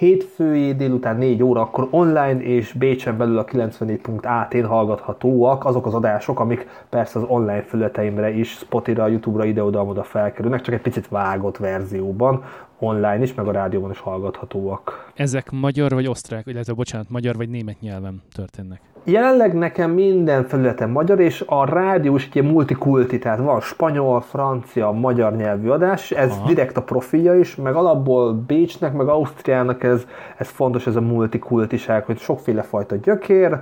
[0.00, 6.40] hétfői délután 4 óra, akkor online és Bécsen belül a 94.at-n hallgathatóak azok az adások,
[6.40, 12.44] amik persze az online felületeimre is, Spotify-ra, YouTube-ra ide-oda-oda felkerülnek, csak egy picit vágott verzióban,
[12.78, 15.12] online is, meg a rádióban is hallgathatóak.
[15.14, 18.80] Ezek magyar vagy osztrák, illetve bocsánat, magyar vagy német nyelven történnek.
[19.04, 24.90] Jelenleg nekem minden felületen magyar, és a rádió is ugye multikulti, tehát van spanyol, francia,
[24.90, 26.46] magyar nyelvű adás, ez Aha.
[26.46, 32.04] direkt a profilja is, meg alapból Bécsnek, meg Ausztriának ez, ez fontos, ez a multikultiság,
[32.04, 33.58] hogy sokféle fajta gyökér,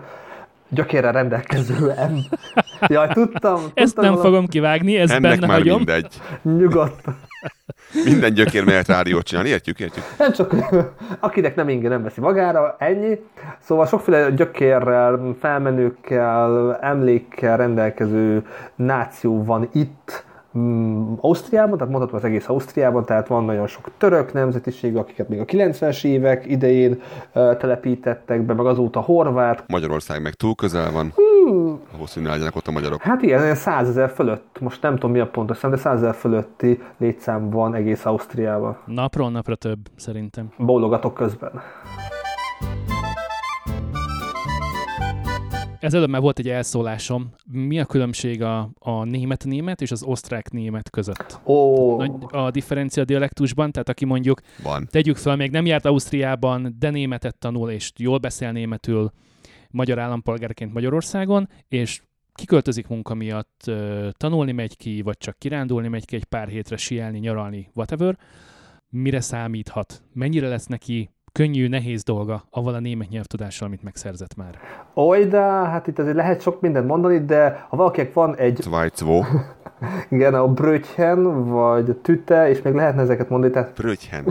[0.68, 2.16] gyökérrel rendelkező em.
[2.94, 5.76] Jaj, tudtam, Ezt tudtam nem valami- fogom kivágni, ezt Ennek benne már hagyom.
[5.76, 6.06] mindegy.
[6.42, 7.16] Nyugodtan.
[8.04, 10.04] Minden gyökér mehet rádiót csinálni, értjük, értjük.
[10.18, 10.54] Nem csak,
[11.20, 13.18] akinek nem inge, nem veszi magára, ennyi.
[13.60, 20.24] Szóval sokféle gyökérrel, felmenőkkel, emlékkel rendelkező náció van itt,
[21.20, 25.44] Ausztriában, tehát mondhatom az egész Ausztriában, tehát van nagyon sok török nemzetiség, akiket még a
[25.44, 27.00] 90-es évek idején
[27.32, 29.64] telepítettek be, meg azóta horvát.
[29.68, 31.12] Magyarország meg túl közel van.
[31.94, 33.02] Ahhoz, hogy ne legyenek ott a magyarok.
[33.02, 36.02] Hát igen, ilyen 100 ezer fölött, most nem tudom mi a pontos szám, de 100
[36.02, 38.76] ezer fölötti létszám van egész Ausztriában.
[38.84, 40.52] Napról napra több, szerintem.
[40.56, 41.50] Bólogatok közben.
[45.80, 47.34] Ezelőtt már volt egy elszólásom.
[47.44, 51.40] Mi a különbség a, a német-német és az osztrák-német között?
[51.96, 54.88] Nagy a differencia dialektusban, tehát aki mondjuk, Van.
[54.90, 59.12] tegyük fel, még nem járt Ausztriában, de németet tanul, és jól beszél németül
[59.70, 63.70] magyar állampolgárként Magyarországon, és kiköltözik munka miatt,
[64.12, 68.18] tanulni megy ki, vagy csak kirándulni megy ki egy pár hétre, sielni, nyaralni, whatever,
[68.88, 70.02] mire számíthat?
[70.12, 74.58] Mennyire lesz neki könnyű, nehéz dolga avval a német nyelvtudással, amit megszerzett már?
[74.94, 79.22] Oly, de hát itt azért lehet sok mindent mondani, de ha valakinek van egy, Zweizwo.
[80.08, 84.24] igen, a brötchen, vagy tüte, és még lehetne ezeket mondani, tehát Brötchen.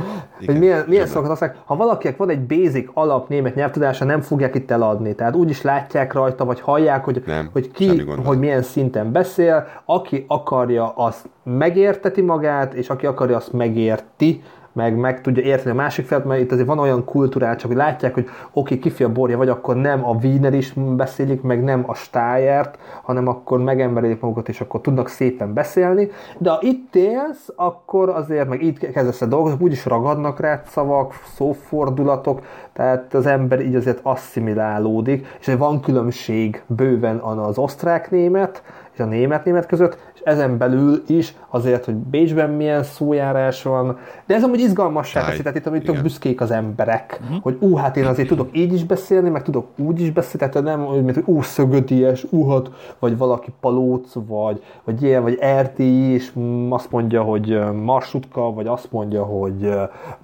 [0.46, 1.60] hogy milyen, milyen szavakat használják.
[1.66, 5.16] Ha valakinek van egy basic alap német nyelvtudása, nem fogják itt eladni.
[5.16, 9.68] Tehát úgy is látják rajta, vagy hallják, hogy, Nem, hogy ki, hogy milyen szinten beszél.
[9.86, 14.44] Aki akarja, azt megérteti magát, és aki akarja, azt megérti
[14.78, 17.78] meg meg tudja érteni a másik felet, mert itt azért van olyan kultúrál, csak hogy
[17.78, 21.84] látják, hogy oké, kifi a borja vagy, akkor nem a Wiener is beszélik, meg nem
[21.88, 26.10] a Stájert, hanem akkor megemberedik magukat, és akkor tudnak szépen beszélni.
[26.38, 31.14] De ha itt élsz, akkor azért, meg itt kezdesz el dolgozni, úgyis ragadnak rá szavak,
[31.36, 32.42] szófordulatok,
[32.74, 38.64] tehát az ember így azért asszimilálódik, és van különbség bőven az osztrák-német,
[38.98, 44.36] és a német-német között, és ezen belül is azért, hogy Bécsben milyen szójárás van, de
[44.36, 47.42] ez amúgy izgalmassá teszi, tehát itt amit tök büszkék az emberek, uh-huh.
[47.42, 50.78] hogy ú, hát én azért tudok így is beszélni, meg tudok úgy is beszélni, tehát
[50.78, 56.32] nem mint hogy ú, szögödies, uhat, vagy valaki palóc, vagy, vagy ilyen, vagy erdélyi, és
[56.40, 59.72] mm, azt mondja, hogy marsutka, vagy azt mondja, hogy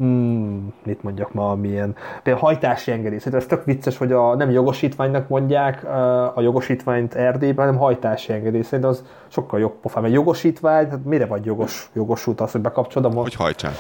[0.04, 3.20] mm, mit mondjak ma, milyen, például hajtási engedély.
[3.32, 5.84] Ez tök vicces, hogy a, nem jogosítványnak mondják
[6.36, 8.63] a jogosítványt Erdélyben, hanem hajtási engedély.
[8.64, 10.04] Szerintem az sokkal jobb pofám.
[10.04, 13.74] Egy jogosítvány, hát mire vagy jogos, jogosult az, hogy bekapcsolod a Hogy hajtsál.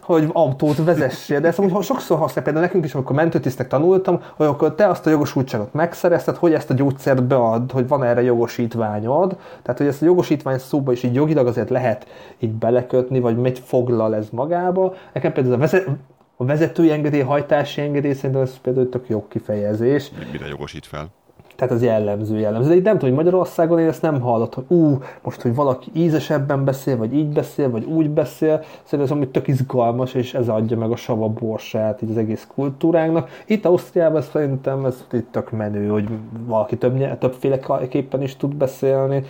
[0.00, 4.46] hogy autót vezessél, de ezt amúgy sokszor használ, például nekünk is, amikor mentőtisztek tanultam, hogy
[4.46, 9.36] akkor te azt a jogosultságot megszerezted, hogy ezt a gyógyszert bead, hogy van erre jogosítványod,
[9.62, 12.06] tehát hogy ezt a jogosítvány szóba is így jogilag azért lehet
[12.38, 14.94] így belekötni, vagy mit foglal ez magába.
[15.12, 15.88] Nekem például a, vezet,
[16.36, 20.10] a vezetői engedély, hajtási engedély szerintem ez például tök jó kifejezés.
[20.32, 21.08] Mire jogosít fel?
[21.56, 22.68] Tehát az jellemző jellemző.
[22.68, 25.90] De így nem tudom, hogy Magyarországon én ezt nem hallott, hogy ú, most, hogy valaki
[25.92, 28.62] ízesebben beszél, vagy így beszél, vagy úgy beszél.
[28.62, 32.48] Szerintem ez amúgy tök izgalmas, és ez adja meg a sava borsát így az egész
[32.54, 33.28] kultúránknak.
[33.46, 36.08] Itt Ausztriában szerintem ez itt tök menő, hogy
[36.46, 39.24] valaki több, többféleképpen is tud beszélni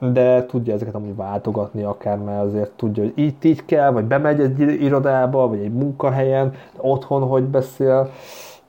[0.00, 4.40] de tudja ezeket amúgy váltogatni akár, mert azért tudja, hogy itt így kell, vagy bemegy
[4.40, 8.10] egy irodába, vagy egy munkahelyen, otthon hogy beszél.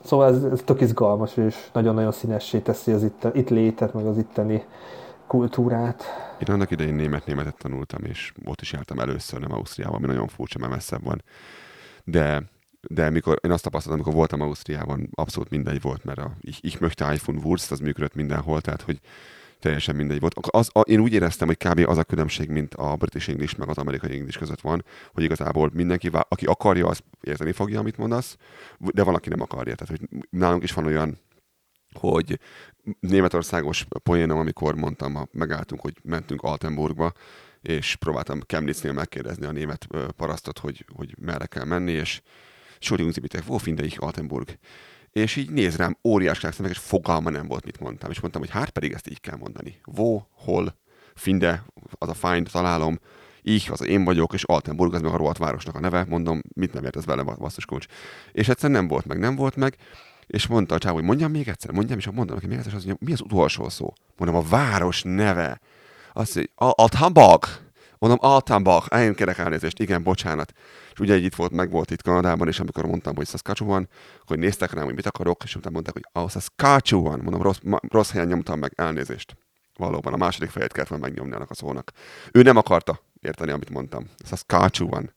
[0.06, 4.18] Szóval ez, ez tök izgalmas, és nagyon-nagyon színessé teszi az itt, itt létet, meg az
[4.18, 4.64] itteni
[5.28, 6.04] kultúrát.
[6.40, 10.60] Én annak idején német-németet tanultam, és ott is jártam először, nem Ausztriában, ami nagyon furcsa,
[10.60, 11.24] mert messzebb van.
[12.04, 12.44] De,
[12.82, 16.82] de mikor, én azt tapasztaltam, amikor voltam Ausztriában, abszolút mindegy volt, mert a ich, ich
[16.82, 19.00] möchte iPhone Wurst, az működött mindenhol, tehát hogy
[19.62, 20.36] teljesen mindegy volt.
[20.36, 21.90] Az, a, én úgy éreztem, hogy kb.
[21.90, 25.70] az a különbség, mint a British English meg az amerikai English között van, hogy igazából
[25.74, 28.38] mindenki, aki akarja, az érteni fogja, amit mondasz,
[28.78, 29.76] de van, aki nem akarja.
[29.76, 31.20] Tehát, hogy nálunk is van olyan
[31.94, 32.40] hogy
[33.00, 37.12] németországos poénom, amikor mondtam, megálltunk, hogy mentünk Altenburgba,
[37.62, 42.22] és próbáltam Chemnitznél megkérdezni a német parasztot, hogy, hogy merre kell menni, és
[42.74, 44.58] Entschuldigung, Sie bitte, wo Altenburg?
[45.12, 48.12] És így néz rám óriás szemek, és fogalma nem volt, mit mondtam.
[48.12, 49.82] És mondtam, hogy hát pedig ezt így kell mondani.
[49.86, 50.76] Wo, hol,
[51.16, 53.00] finde, az a find, találom,
[53.44, 56.74] így, az én vagyok, és Altenburg, az meg a rohadt városnak a neve, mondom, mit
[56.74, 57.86] nem ért ez vele, basszus kulcs.
[58.32, 59.76] És egyszer nem volt meg, nem volt meg,
[60.28, 62.84] és mondta a csávó, hogy mondjam még egyszer, mondjam, és mondom neki még egyszer, az,
[62.84, 63.94] hogy mi az utolsó szó?
[64.18, 65.60] Mondom, a város neve.
[66.14, 67.46] Azt mondja, Altenburg.
[68.02, 70.54] Mondom, Altenbach, én kérek elnézést, igen, bocsánat.
[70.94, 73.88] És ugye itt volt, meg volt itt Kanadában, és amikor mondtam, hogy Saskatchewan,
[74.26, 77.78] hogy néztek rám, hogy mit akarok, és utána mondták, hogy ah, Saskatchewan, mondom, rossz, ma,
[77.90, 79.38] rossz helyen nyomtam meg, elnézést.
[79.78, 81.92] Valóban, a második fejet kellett volna megnyomni annak a szónak.
[82.32, 84.06] Ő nem akarta érteni, amit mondtam.
[84.26, 85.14] Saskatchewan.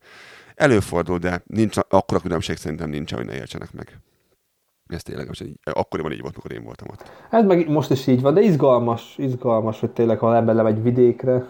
[0.55, 3.99] Előfordul, de nincs, akkora különbség szerintem nincs, hogy ne értsenek meg.
[4.87, 7.11] Ez tényleg, most akkoriban így volt, mikor én voltam ott.
[7.31, 11.47] Hát meg most is így van, de izgalmas, izgalmas, hogy tényleg, ha ember lemegy vidékre,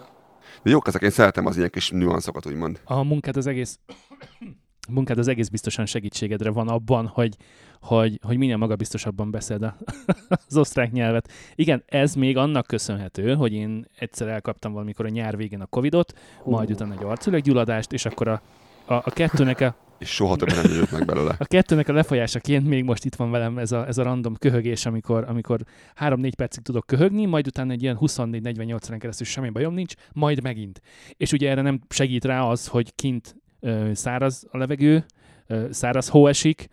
[0.63, 2.81] de jók ezek, én szeretem az ilyen kis nüanszokat, úgymond.
[2.83, 3.79] A munkát az egész
[4.89, 7.35] munkád az egész biztosan segítségedre van abban, hogy,
[7.81, 9.63] hogy, hogy minél magabiztosabban beszéld
[10.47, 11.31] az osztrák nyelvet.
[11.55, 16.13] Igen, ez még annak köszönhető, hogy én egyszer elkaptam valamikor a nyár végén a Covidot,
[16.43, 18.41] majd utána egy arcüleggyulladást, és akkor a,
[18.85, 21.35] a, a kettőnek a és soha többet nem jött meg belőle.
[21.39, 24.85] A kettőnek a lefolyásaként még most itt van velem ez a, ez a random köhögés,
[24.85, 25.59] amikor, amikor
[25.99, 30.41] 3-4 percig tudok köhögni, majd utána egy ilyen 24-48 órán keresztül semmi bajom nincs, majd
[30.41, 30.81] megint.
[31.17, 35.05] És ugye erre nem segít rá az, hogy kint ö, száraz a levegő,
[35.47, 36.67] ö, száraz hó esik,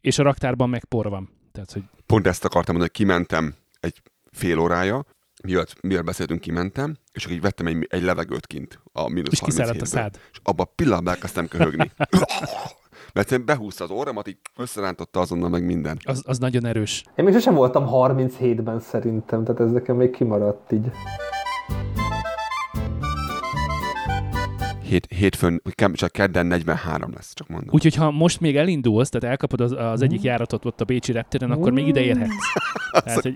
[0.00, 1.30] és a raktárban meg por van.
[1.52, 1.82] Tehát, hogy...
[2.06, 5.04] Pont ezt akartam mondani, hogy kimentem egy fél órája,
[5.46, 9.40] miatt, miatt beszéltünk, kimentem, és akkor így vettem egy, egy levegőt kint a mínusz És
[9.40, 10.18] kiszáradt a szád.
[10.32, 11.90] És abban a pillanatban elkezdtem köhögni.
[13.14, 15.98] Mert én behúzta az orramat, így összerántotta azonnal meg minden.
[16.04, 17.04] Az, az nagyon erős.
[17.16, 20.90] Én még sosem voltam 37-ben szerintem, tehát ez nekem még kimaradt így.
[24.86, 27.68] hét, hétfőn, csak kedden 43 lesz, csak mondom.
[27.74, 30.24] Úgyhogy ha most még elindulsz, tehát elkapod az, az egyik mm.
[30.24, 32.30] járatot ott a Bécsi reptéren, akkor még ide érhetsz.
[33.04, 33.34] tehát, hogy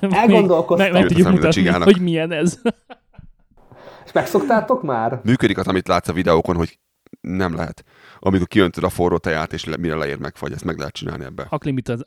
[0.14, 0.90] Elgondolkoztam.
[0.90, 2.60] Meg, meg tudjuk mutatni, hogy milyen ez.
[4.06, 5.20] És megszoktátok már?
[5.24, 6.78] Működik az, amit látsz a videókon, hogy
[7.20, 7.84] nem lehet.
[8.18, 11.46] Amikor kiöntöd a forró teját, és le, mire leér megfagy, ezt meg lehet csinálni ebbe.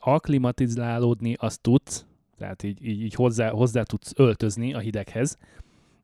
[0.00, 2.04] Aklimatizálódni azt tudsz,
[2.38, 5.38] tehát így, így, így hozzá, hozzá tudsz öltözni a hideghez,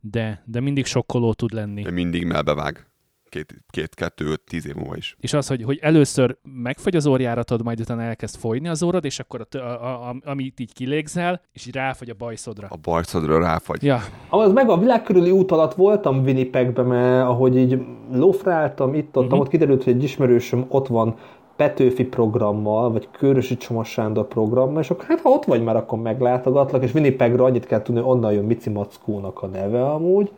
[0.00, 1.82] de, de mindig sokkoló tud lenni.
[1.82, 2.86] De mindig melbevág.
[3.28, 5.16] Két, két, kettő, öt, tíz év múlva is.
[5.20, 9.18] És az, hogy, hogy először megfagy az orjáratod, majd utána elkezd folyni az orrod, és
[9.18, 12.66] akkor a, a, a, amit így kilégzel, és így ráfagy a bajszodra.
[12.70, 13.82] A bajszodra ráfagy.
[13.82, 14.00] Ja.
[14.28, 17.78] Az meg a világ körüli út alatt voltam Winnipegben, mert ahogy így
[18.12, 19.40] lófráltam itt, ott, uh-huh.
[19.40, 21.16] ott kiderült, hogy egy ismerősöm ott van
[21.56, 25.98] Petőfi programmal, vagy Körösi Csomos Sándor programmal, és akkor hát ha ott vagy már, akkor
[25.98, 30.32] meglátogatlak, és Winnipegre annyit kell tudni, hogy onnan jön Mici Mackónak a neve amúgy.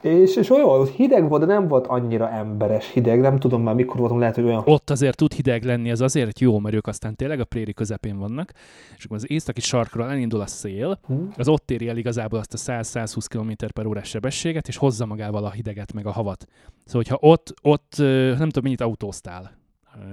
[0.00, 3.74] És, és olyan hogy hideg volt, de nem volt annyira emberes hideg, nem tudom már
[3.74, 4.62] mikor voltam, lehet, hogy olyan...
[4.64, 8.18] Ott azért tud hideg lenni, az azért jó, mert ők aztán tényleg a préri közepén
[8.18, 8.52] vannak,
[8.96, 11.32] és akkor az északi sarkról elindul a szél, hmm.
[11.36, 15.44] az ott éri el igazából azt a 100-120 km per órás sebességet, és hozza magával
[15.44, 16.46] a hideget meg a havat.
[16.84, 17.94] Szóval, hogyha ott, ott
[18.38, 19.58] nem tudom, mennyit autóztál,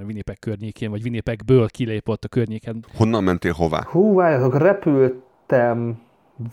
[0.06, 2.86] Winnipeg környékén, vagy Winnipegből kilépott a környéken.
[2.98, 3.84] Honnan mentél hová?
[3.90, 6.00] Hú, várjatok, repültem.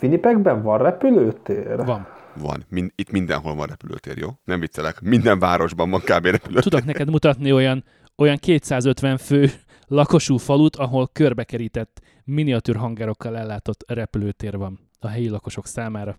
[0.03, 1.85] Winnipegben van repülőtér?
[1.85, 2.07] Van.
[2.37, 2.65] Van.
[2.69, 4.29] Min- itt mindenhol van repülőtér, jó?
[4.45, 5.01] Nem viccelek.
[5.01, 6.25] Minden városban van kb.
[6.25, 6.63] repülőtér.
[6.63, 7.85] Tudok neked mutatni olyan,
[8.17, 9.51] olyan 250 fő
[9.87, 16.19] lakosú falut, ahol körbekerített miniatűr hangerokkal ellátott repülőtér van a helyi lakosok számára.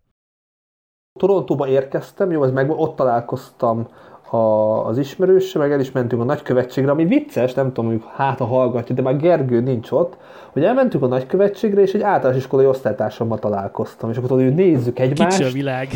[1.20, 3.88] Torontóba érkeztem, jó, ez meg ott találkoztam
[4.30, 4.38] a,
[4.88, 8.46] az ismerőse, meg el is mentünk a nagykövetségre, ami vicces, nem tudom, hogy hát a
[8.46, 10.18] hallgatja, de már Gergő nincs ott,
[10.52, 15.00] hogy elmentünk a nagykövetségre, és egy általános iskolai osztálytársammal találkoztam, és akkor tudod, hogy nézzük
[15.00, 15.38] egymást.
[15.38, 15.88] Kicsi a világ.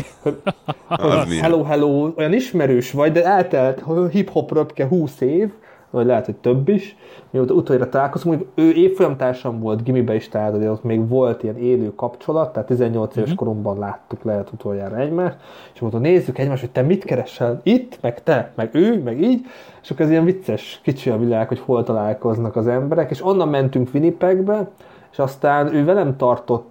[1.40, 5.52] Hello, hello, olyan ismerős vagy, de eltelt hip-hop röpke 20 év,
[5.90, 6.96] vagy lehet, hogy több is,
[7.30, 11.58] mióta utoljára találkozunk, hogy ő évfolyamtársam volt gimibe is, tehát hogy ott még volt ilyen
[11.58, 15.36] élő kapcsolat, tehát 18 éves koromban láttuk lehet utoljára egymást,
[15.74, 19.40] és mondta, nézzük egymást, hogy te mit keresel itt, meg te, meg ő, meg így,
[19.82, 23.48] és akkor ez ilyen vicces, kicsi a világ, hogy hol találkoznak az emberek, és onnan
[23.48, 24.70] mentünk Winnipegbe,
[25.12, 26.69] és aztán ő velem tartott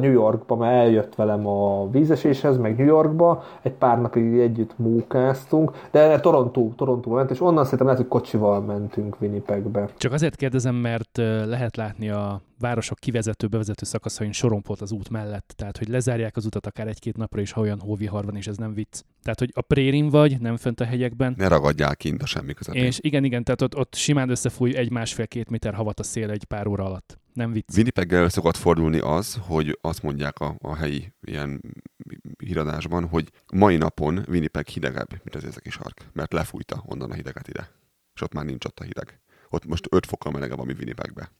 [0.00, 5.72] New Yorkba, mert eljött velem a vízeséshez, meg New Yorkba, egy pár napig együtt munkáztunk,
[5.90, 9.88] de Toronto, Torontóba ment, és onnan szerintem lehet, hogy kocsival mentünk Winnipegbe.
[9.96, 15.52] Csak azért kérdezem, mert lehet látni a városok kivezető, bevezető szakaszain sorompot az út mellett.
[15.56, 18.56] Tehát, hogy lezárják az utat akár egy-két napra is, ha olyan hóvihar van, és ez
[18.56, 19.00] nem vicc.
[19.22, 22.84] Tehát, hogy a prérin vagy, nem fönt a hegyekben, Ne ragadjál kint a semmi közepén.
[22.84, 26.44] és igen, igen, tehát ott, ott simán összefúj egy másfél-két méter havat a szél egy
[26.44, 27.18] pár óra alatt.
[27.34, 27.76] Nem vicc.
[27.76, 31.60] Winnipeggel szokott fordulni az, hogy azt mondják a, a helyi ilyen
[32.44, 37.48] híradásban, hogy mai napon Winnipeg hidegebb, mint az északi sark, mert lefújta onnan a hideget
[37.48, 37.68] ide.
[38.14, 39.20] És ott már nincs ott a hideg.
[39.50, 41.30] Ott most 5 fokkal melegebb, ami Winnipegbe.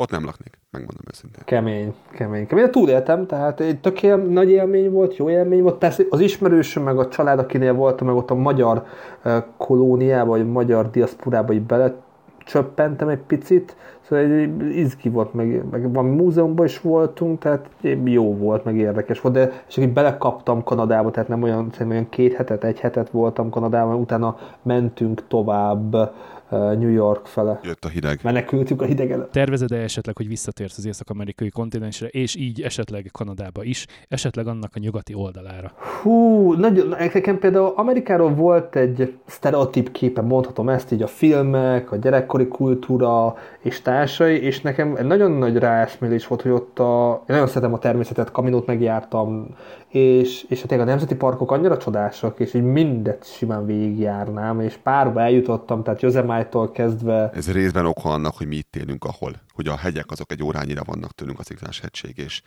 [0.00, 1.42] Ott nem laknék, megmondom őszintén.
[1.44, 2.64] Kemény, kemény, kemény.
[2.64, 5.78] De túléltem, tehát egy tök él, nagy élmény volt, jó élmény volt.
[5.78, 8.86] Persze az ismerősöm, meg a család, akinél voltam, meg ott a magyar
[9.22, 12.03] eh, kolóniába, vagy magyar diaszporába így bele
[12.44, 17.68] csöppentem egy picit, szóval egy izgi volt, meg, meg valami múzeumban is voltunk, tehát
[18.04, 22.08] jó volt, meg érdekes volt, de és így belekaptam Kanadába, tehát nem olyan, szerintem olyan
[22.08, 26.12] két hetet, egy hetet voltam Kanadában, utána mentünk tovább
[26.50, 27.60] New York fele.
[27.62, 28.20] Jött a hideg.
[28.22, 29.32] Menekültünk a hideg előtt.
[29.32, 34.78] Tervezed-e esetleg, hogy visszatérsz az észak-amerikai kontinensre, és így esetleg Kanadába is, esetleg annak a
[34.78, 35.72] nyugati oldalára?
[36.02, 41.96] Hú, nagyon, nekem például Amerikáról volt egy sztereotíp képe, mondhatom ezt így a filmek, a
[41.96, 47.24] gyerekkori kultúra és társai, és nekem egy nagyon nagy ráeszmélés volt, hogy ott a, én
[47.26, 49.46] nagyon szeretem a természetet, kaminót megjártam,
[49.88, 55.20] és, és tényleg a nemzeti parkok annyira csodásak, és így mindet simán végigjárnám, és párba
[55.20, 56.00] eljutottam, tehát
[56.34, 59.32] Yosemite-tól kezdve Ez részben oka annak, hogy mi itt élünk ahol.
[59.52, 62.42] Hogy a hegyek azok egy órányira vannak tőlünk a Sziklás hegység, és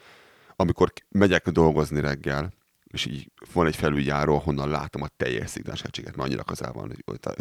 [0.56, 2.54] amikor megyek dolgozni reggel,
[2.86, 6.91] és így van egy felüljáró, honnan látom a teljes Sziklás hegységet, mert annyira közel van,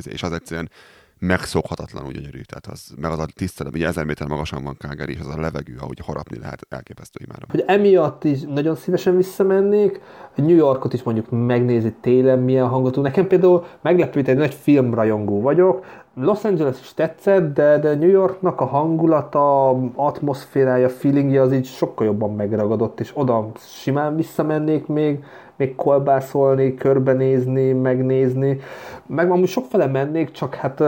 [0.04, 0.70] és az egyszerűen
[1.18, 2.40] megszokhatatlanul gyönyörű.
[2.40, 5.40] Tehát az, meg az a tisztelet, ugye ezer méter magasan van Calgary, és az a
[5.40, 7.48] levegő, ahogy harapni lehet, elképesztő imádom.
[7.50, 10.00] hogy emiatt is nagyon szívesen visszamennék.
[10.34, 13.02] New Yorkot is mondjuk megnézi télen, milyen hangot tud.
[13.02, 15.84] Nekem például meglepő, hogy egy nagy filmrajongó vagyok.
[16.20, 22.06] Los Angeles is tetszett, de, de New Yorknak a hangulata, atmoszférája, feelingje az így sokkal
[22.06, 25.24] jobban megragadott, és oda simán visszamennék még,
[25.56, 28.58] még kolbászolni, körbenézni, megnézni.
[29.06, 30.82] Meg amúgy sokfele mennék, csak hát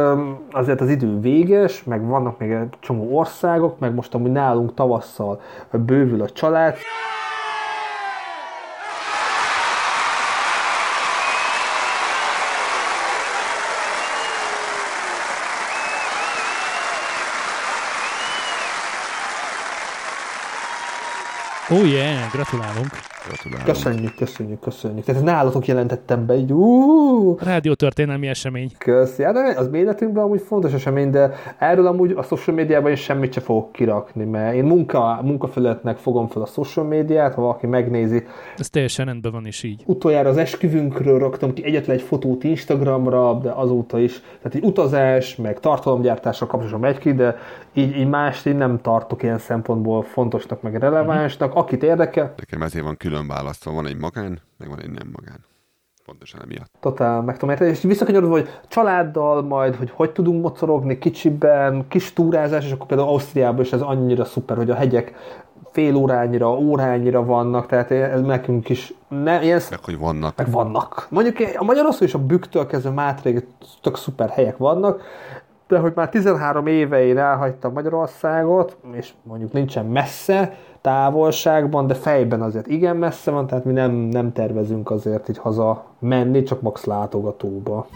[0.53, 5.41] azért az idő véges, meg vannak még egy csomó országok, meg most amúgy nálunk tavasszal
[5.71, 6.75] bővül a család.
[21.71, 22.91] Oh yeah, gratulálunk!
[23.29, 23.65] Gratulálunk.
[23.65, 25.05] Köszönjük, köszönjük, köszönjük.
[25.05, 28.71] Tehát nálatok jelentettem be, így uh, Rádiótörténelmi esemény.
[28.79, 29.23] köszi.
[29.23, 33.41] Hát az életünkben amúgy fontos esemény, de erről amúgy a social médiában én semmit se
[33.41, 38.27] fogok kirakni, mert én munka, munkafelületnek fogom fel a social médiát, ha valaki megnézi.
[38.57, 39.83] Ez teljesen rendben van is így.
[39.87, 44.23] Utoljára az esküvünkről raktam ki egyetlen egy fotót Instagramra, de azóta is.
[44.43, 47.37] Tehát egy utazás, meg tartalomgyártással kapcsolatban megy ki, de
[47.75, 51.57] így, így mást én nem tartok ilyen szempontból fontosnak, meg relevánsnak.
[51.59, 53.73] Akit érdekel, Nekem ezért van külön választva.
[53.73, 55.45] Van egy magán, meg van egy nem magán.
[56.05, 56.71] Pontosan emiatt.
[56.81, 62.13] Totál meg tudom érteni, és visszakanyarodva, hogy családdal majd, hogy hogy tudunk mocorogni kicsiben, kis
[62.13, 65.15] túrázás, és akkor például Ausztriában is ez annyira szuper, hogy a hegyek
[65.73, 70.37] fél órányira, órányira vannak, tehát ez nekünk is ne, ilyen, Meg hogy vannak.
[70.37, 71.07] meg vannak.
[71.11, 73.47] Mondjuk a Magyarországon is a Büktől kezdve Mátréig
[73.83, 75.03] tök szuper helyek vannak,
[75.69, 82.43] de hogy már 13 éve én elhagytam Magyarországot, és mondjuk nincsen messze távolságban, de fejben
[82.43, 86.85] azért igen messze van, tehát mi nem, nem tervezünk azért így haza menni, csak max
[86.85, 87.89] látogatóba.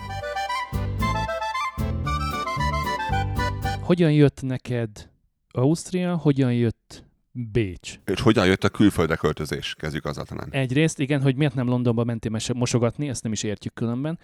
[3.81, 4.89] Hogyan jött neked
[5.51, 7.05] Ausztria, hogyan jött
[7.53, 8.01] Bécs.
[8.05, 9.75] És hogyan jött a külföldre költözés?
[9.79, 10.49] Kezdjük azzal talán.
[10.51, 14.19] Egyrészt, igen, hogy miért nem Londonba mentél mosogatni, ezt nem is értjük különben,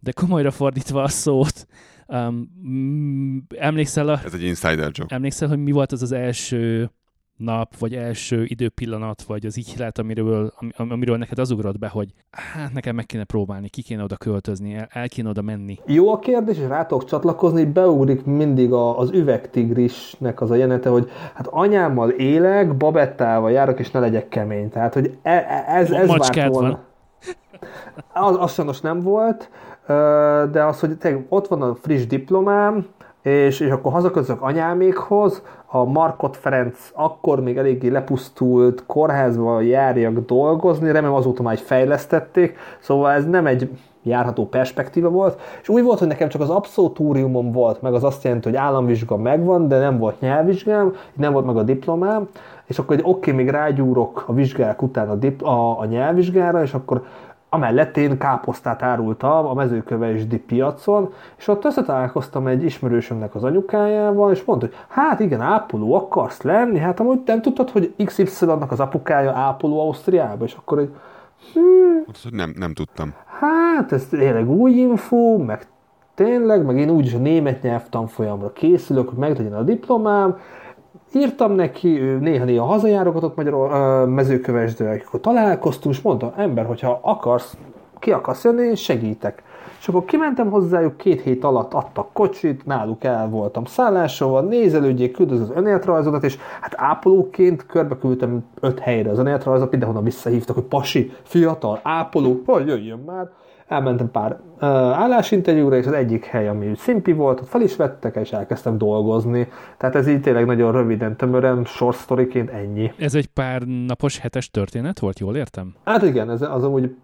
[0.00, 1.66] de komolyra fordítva a szót,
[2.06, 4.20] um, emlékszel a...
[4.24, 5.14] Ez egy insider joke.
[5.14, 6.90] Emlékszel, hogy mi volt az az első
[7.36, 12.14] nap, vagy első időpillanat, vagy az ihlet, amiről, am, amiről neked az ugrott be, hogy
[12.30, 15.78] hát nekem meg kéne próbálni, ki kéne oda költözni, el, el kéne oda menni.
[15.86, 20.88] Jó a kérdés, és rá tudok csatlakozni, beugrik mindig a, az üvegtigrisnek az a jenete,
[20.88, 24.68] hogy hát anyámmal élek, babettával járok, és ne legyek kemény.
[24.68, 26.68] Tehát, hogy e, e, ez, ez várt volna.
[26.68, 26.78] Van.
[28.12, 29.50] Az, az sajnos nem volt,
[30.50, 30.96] de az, hogy
[31.28, 32.86] ott van a friss diplomám,
[33.24, 40.92] és, és akkor hazaközök anyámékhoz, a Markot Ferenc akkor még eléggé lepusztult kórházba járjak dolgozni,
[40.92, 43.70] remélem azóta már fejlesztették, szóval ez nem egy
[44.02, 48.24] járható perspektíva volt, és úgy volt, hogy nekem csak az abszolútúriumom volt, meg az azt
[48.24, 52.28] jelenti, hogy államvizsga megvan, de nem volt nyelvvizsgám, nem volt meg a diplomám,
[52.66, 56.62] és akkor egy oké, okay, még rágyúrok a vizsgák után a, dip, a, a nyelvvizsgára,
[56.62, 57.04] és akkor
[57.54, 64.44] Amellett én káposztát árultam a mezőkövesdi piacon, és ott összetalálkoztam egy ismerősömnek az anyukájával, és
[64.44, 66.78] mondta, hogy hát igen, ápoló akarsz lenni?
[66.78, 70.90] Hát amúgy nem tudtad, hogy XY-nak az apukája ápoló Ausztriába, és akkor egy
[71.52, 73.14] hmm, nem, nem tudtam.
[73.40, 75.66] Hát ez tényleg új info, meg
[76.14, 80.38] tényleg, meg én úgyis a német nyelvtanfolyamra készülök, hogy meglegyen a diplomám,
[81.14, 87.56] írtam neki, ő néha-néha hazajárogatott Magyar mezőkövesdő, akkor találkoztunk, és mondta, ember, hogyha akarsz,
[87.98, 89.42] ki akarsz jönni, segítek.
[89.80, 95.40] És akkor kimentem hozzájuk, két hét alatt adtak kocsit, náluk el voltam szállásolva, nézelődjék, küldöz
[95.40, 101.12] az önéletrajzodat, és hát ápolóként körbe küldtem öt helyre az önéletrajzot, mindenhonnan visszahívtak, hogy pasi,
[101.22, 103.30] fiatal, ápoló, hogy jöjjön már
[103.66, 108.16] elmentem pár uh, állásinterjúra, és az egyik hely, ami szimpi volt, ott fel is vettek,
[108.16, 109.48] és elkezdtem dolgozni.
[109.76, 112.92] Tehát ez így tényleg nagyon röviden, tömören, short storyként ennyi.
[112.98, 115.74] Ez egy pár napos, hetes történet volt, jól értem?
[115.84, 116.96] Hát igen, ez az amúgy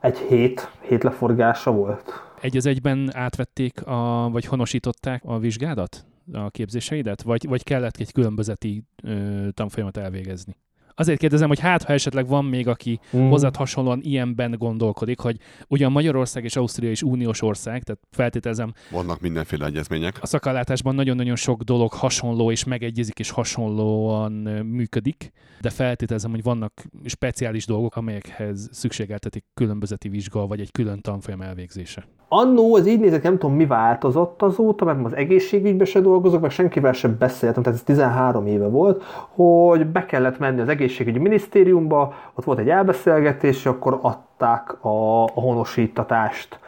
[0.00, 2.22] egy hét, hét leforgása volt.
[2.40, 6.04] Egy az egyben átvették, a, vagy honosították a vizsgádat?
[6.32, 10.56] a képzéseidet, vagy, vagy kellett egy különbözeti ö, tanfolyamat elvégezni?
[10.94, 13.28] Azért kérdezem, hogy hát, ha esetleg van még, aki mm.
[13.28, 15.36] hozzád hasonlóan ilyenben gondolkodik, hogy
[15.68, 18.72] ugyan Magyarország és Ausztria is uniós ország, tehát feltételezem.
[18.90, 20.18] Vannak mindenféle egyezmények.
[20.20, 24.32] A szakallátásban nagyon-nagyon sok dolog hasonló és megegyezik és hasonlóan
[24.66, 31.40] működik, de feltételezem, hogy vannak speciális dolgok, amelyekhez szükségeltetik különbözeti vizsga vagy egy külön tanfolyam
[31.40, 32.06] elvégzése.
[32.36, 36.50] Annó ez így nézett, nem tudom mi változott azóta, mert az egészségügyben se dolgozok, meg
[36.50, 42.14] senkivel sem beszéltem, tehát ez 13 éve volt, hogy be kellett menni az egészségügyi minisztériumba,
[42.34, 46.58] ott volt egy elbeszélgetés, és akkor adták a honosítatást.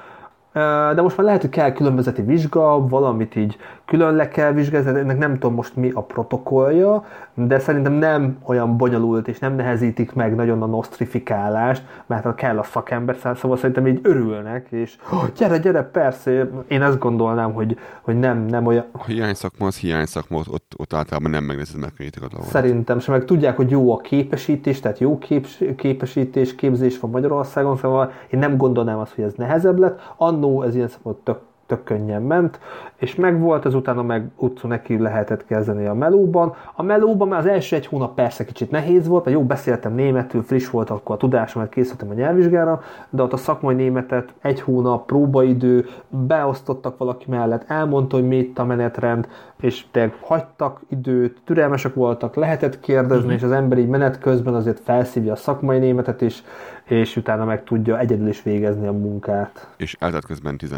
[0.95, 5.19] De most már lehet, hogy kell különbözeti vizsga, valamit így külön le kell vizsgálni, ennek
[5.19, 7.05] nem tudom most mi a protokollja,
[7.35, 12.63] de szerintem nem olyan bonyolult, és nem nehezítik meg nagyon a nosztrifikálást, mert kell a
[12.63, 18.19] szakember, szóval szerintem így örülnek, és oh, gyere, gyere, persze, én ezt gondolnám, hogy, hogy
[18.19, 18.85] nem, nem olyan...
[18.93, 22.49] A hiány szakma az hiány szakma, ott, ott általában nem megnézed, a dolgot.
[22.49, 25.47] Szerintem sem, meg tudják, hogy jó a képesítés, tehát jó kép,
[25.77, 30.15] képesítés, képzés van Magyarországon, szóval én nem gondolnám azt, hogy ez nehezebb lett.
[30.17, 32.61] Annó ez ilyen szempontból tök tök könnyen ment,
[32.97, 36.55] és megvolt, utána meg utcú neki lehetett kezdeni a melóban.
[36.75, 40.43] A melóban már az első egy hónap persze kicsit nehéz volt, mert jó beszéltem németül,
[40.43, 44.61] friss volt akkor a tudásom, mert készültem a nyelvvizsgára, de ott a szakmai németet egy
[44.61, 49.29] hónap, próbaidő, beosztottak valaki mellett, elmondta, hogy mi itt a menetrend,
[49.61, 53.35] és te hagytak időt, türelmesek voltak, lehetett kérdezni, uh-huh.
[53.35, 56.43] és az ember így menet közben azért felszívja a szakmai németet, és,
[56.89, 59.75] és utána meg tudja egyedül is végezni a munkát.
[59.77, 60.73] És eltelt közben 10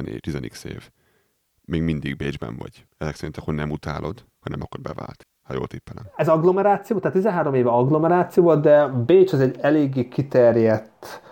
[0.64, 0.90] év.
[1.64, 2.86] Még mindig Bécsben vagy.
[2.98, 5.26] Ezek szerint akkor nem utálod, hanem akkor bevált.
[5.42, 6.04] Ha jól tippelem.
[6.16, 11.22] Ez agglomeráció, tehát 13 éve agglomeráció volt, de Bécs az egy eléggé kiterjedt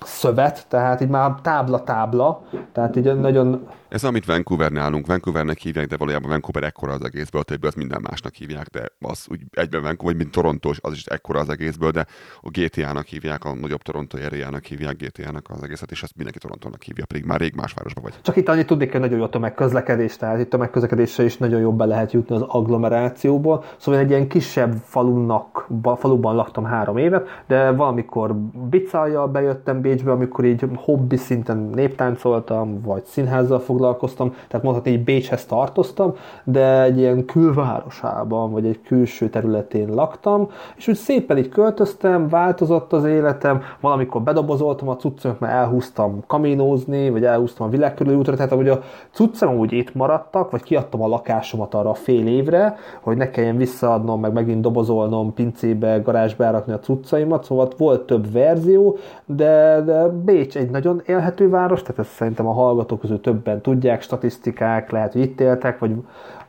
[0.00, 5.96] szövet, tehát így már tábla-tábla, tehát így nagyon ez amit Vancouver nálunk, Vancouvernek hívják, de
[5.96, 9.82] valójában Vancouver ekkora az egészből, a többi az minden másnak hívják, de az úgy egyben
[9.82, 12.06] Vancouver, vagy mint Torontos, az is ekkora az egészből, de
[12.40, 16.82] a GTA-nak hívják, a nagyobb Toronto area hívják GTA-nak az egészet, és azt mindenki Torontónak
[16.82, 18.14] hívja, pedig már rég más városban vagy.
[18.22, 21.60] Csak itt annyit tudni kell, nagyon jó a tömegközlekedés, tehát itt a tömegközlekedésre is nagyon
[21.60, 23.64] jobb be lehet jutni az agglomerációból.
[23.76, 28.34] Szóval egy ilyen kisebb falunak, faluban laktam három évet, de valamikor
[28.70, 35.04] bicajjal bejöttem Bécsbe, amikor így hobbi szinten néptáncoltam, vagy színházzal foglalkoztam, foglalkoztam, tehát mondhatni, hogy
[35.04, 36.14] Bécshez tartoztam,
[36.44, 42.92] de egy ilyen külvárosában, vagy egy külső területén laktam, és úgy szépen így költöztem, változott
[42.92, 48.36] az életem, valamikor bedobozoltam a cuccomat, mert elhúztam kaminózni, vagy elhúztam a világ körüli útra,
[48.36, 48.80] tehát hogy a
[49.10, 53.56] cuccom úgy itt maradtak, vagy kiadtam a lakásomat arra a fél évre, hogy ne kelljen
[53.56, 60.08] visszaadnom, meg megint dobozolnom, pincébe, garázsba elrakni a cuccaimat, szóval volt több verzió, de, de
[60.08, 65.12] Bécs egy nagyon élhető város, tehát ezt szerintem a hallgatók közül többen tudják, statisztikák, lehet,
[65.12, 65.90] hogy itt éltek, vagy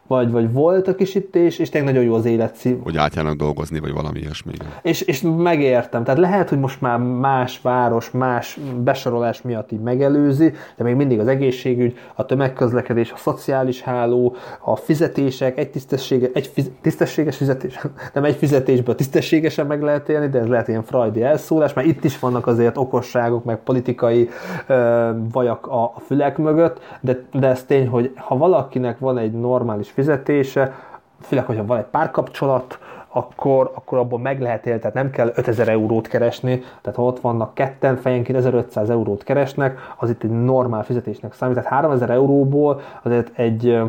[0.08, 2.80] vagy, vagy voltak is itt, és, tényleg nagyon jó az életszín.
[2.84, 4.51] Hogy átjárnak dolgozni, vagy valami ilyesmi.
[4.82, 6.03] És, és megértem.
[6.03, 11.20] Tehát lehet, hogy most már más város, más besorolás miatt így megelőzi, de még mindig
[11.20, 17.80] az egészségügy, a tömegközlekedés, a szociális háló, a fizetések, egy, tisztessége, egy fiz, tisztességes fizetés,
[18.14, 22.03] nem egy fizetésből tisztességesen meg lehet élni, de ez lehet ilyen frajdi elszólás, mert itt
[22.03, 24.30] is vannak azért okosságok, meg politikai
[24.68, 29.32] ö, vajak a, a fülek mögött, de, de ez tény, hogy ha valakinek van egy
[29.32, 30.74] normális fizetése,
[31.22, 35.68] főleg, hogyha van egy párkapcsolat, akkor, akkor abból meg lehet élni, tehát nem kell 5000
[35.68, 40.84] eurót keresni, tehát ha ott vannak ketten, fejenként 1500 eurót keresnek, az itt egy normál
[40.84, 43.80] fizetésnek számít, tehát 3000 euróból azért egy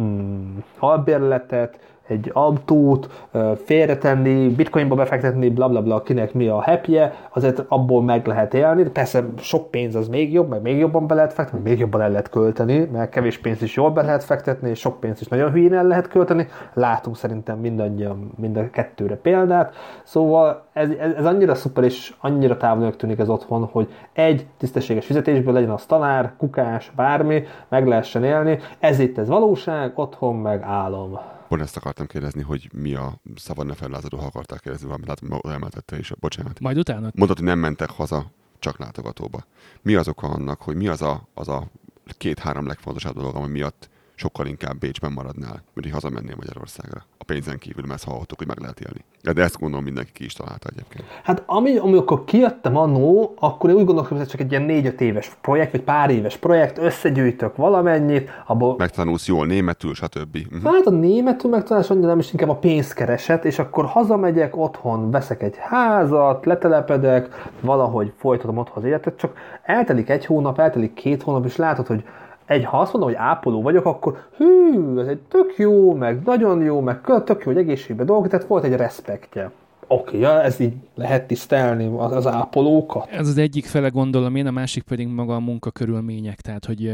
[0.00, 1.78] mm, albérletet,
[2.10, 3.28] egy autót,
[3.64, 6.98] félretenni, bitcoinba befektetni, bla bla bla, kinek mi a happy
[7.32, 8.82] azért abból meg lehet élni.
[8.82, 12.10] Persze sok pénz az még jobb, meg még jobban be lehet fektetni, még jobban el
[12.10, 15.50] lehet költeni, mert kevés pénz is jól be lehet fektetni, és sok pénz is nagyon
[15.50, 16.48] hülyén el lehet költeni.
[16.74, 19.74] Látunk szerintem mindannyian mind a kettőre példát.
[20.02, 25.06] Szóval ez, ez, ez annyira szuper, és annyira távolnak tűnik ez otthon, hogy egy tisztességes
[25.06, 28.58] fizetésből legyen az tanár, kukás, bármi, meg lehessen élni.
[28.78, 31.18] Ez itt ez valóság, otthon meg álom.
[31.50, 35.40] Pont ezt akartam kérdezni, hogy mi a szabad ne fellázadó, ha akarták kérdezni valamit, látom,
[35.52, 36.60] elmentette is, bocsánat.
[36.60, 37.10] Majd utána?
[37.14, 39.44] Mondod, hogy nem mentek haza, csak látogatóba.
[39.82, 41.70] Mi az oka annak, hogy mi az a, az a
[42.18, 43.90] két-három legfontosabb dolog, ami miatt
[44.20, 47.04] sokkal inkább Bécsben maradnál, mint hogy hazamennél Magyarországra.
[47.18, 49.04] A pénzen kívül, mert ezt hallottuk, hogy meg lehet élni.
[49.34, 51.04] De ezt gondolom mindenki ki is találta egyébként.
[51.22, 55.00] Hát ami, amikor kijöttem annó, akkor én úgy gondoltam, hogy ez csak egy ilyen négy-öt
[55.00, 58.74] éves projekt, vagy pár éves projekt, összegyűjtök valamennyit, abból...
[58.78, 60.36] Megtanulsz jól németül, stb.
[60.52, 60.74] Uh-huh.
[60.74, 65.42] Hát a németül megtanulás annyira nem is inkább a pénzkereset, és akkor hazamegyek otthon, veszek
[65.42, 71.44] egy házat, letelepedek, valahogy folytatom otthon az életet, csak eltelik egy hónap, eltelik két hónap,
[71.44, 72.04] és látod, hogy
[72.50, 76.62] egy, ha azt mondom, hogy ápoló vagyok, akkor hű, ez egy tök jó, meg nagyon
[76.62, 79.50] jó, meg tök jó, hogy egészségben dolgok, tehát volt egy respektje.
[79.86, 83.08] Oké, okay, ja, ez így lehet tisztelni az, az ápolókat.
[83.10, 86.92] Ez az egyik fele gondolom én, a másik pedig maga a munkakörülmények, tehát hogy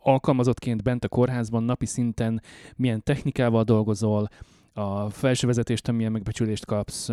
[0.00, 2.42] alkalmazottként bent a kórházban napi szinten
[2.76, 4.28] milyen technikával dolgozol,
[4.78, 7.10] a felső vezetéstől milyen megbecsülést kapsz,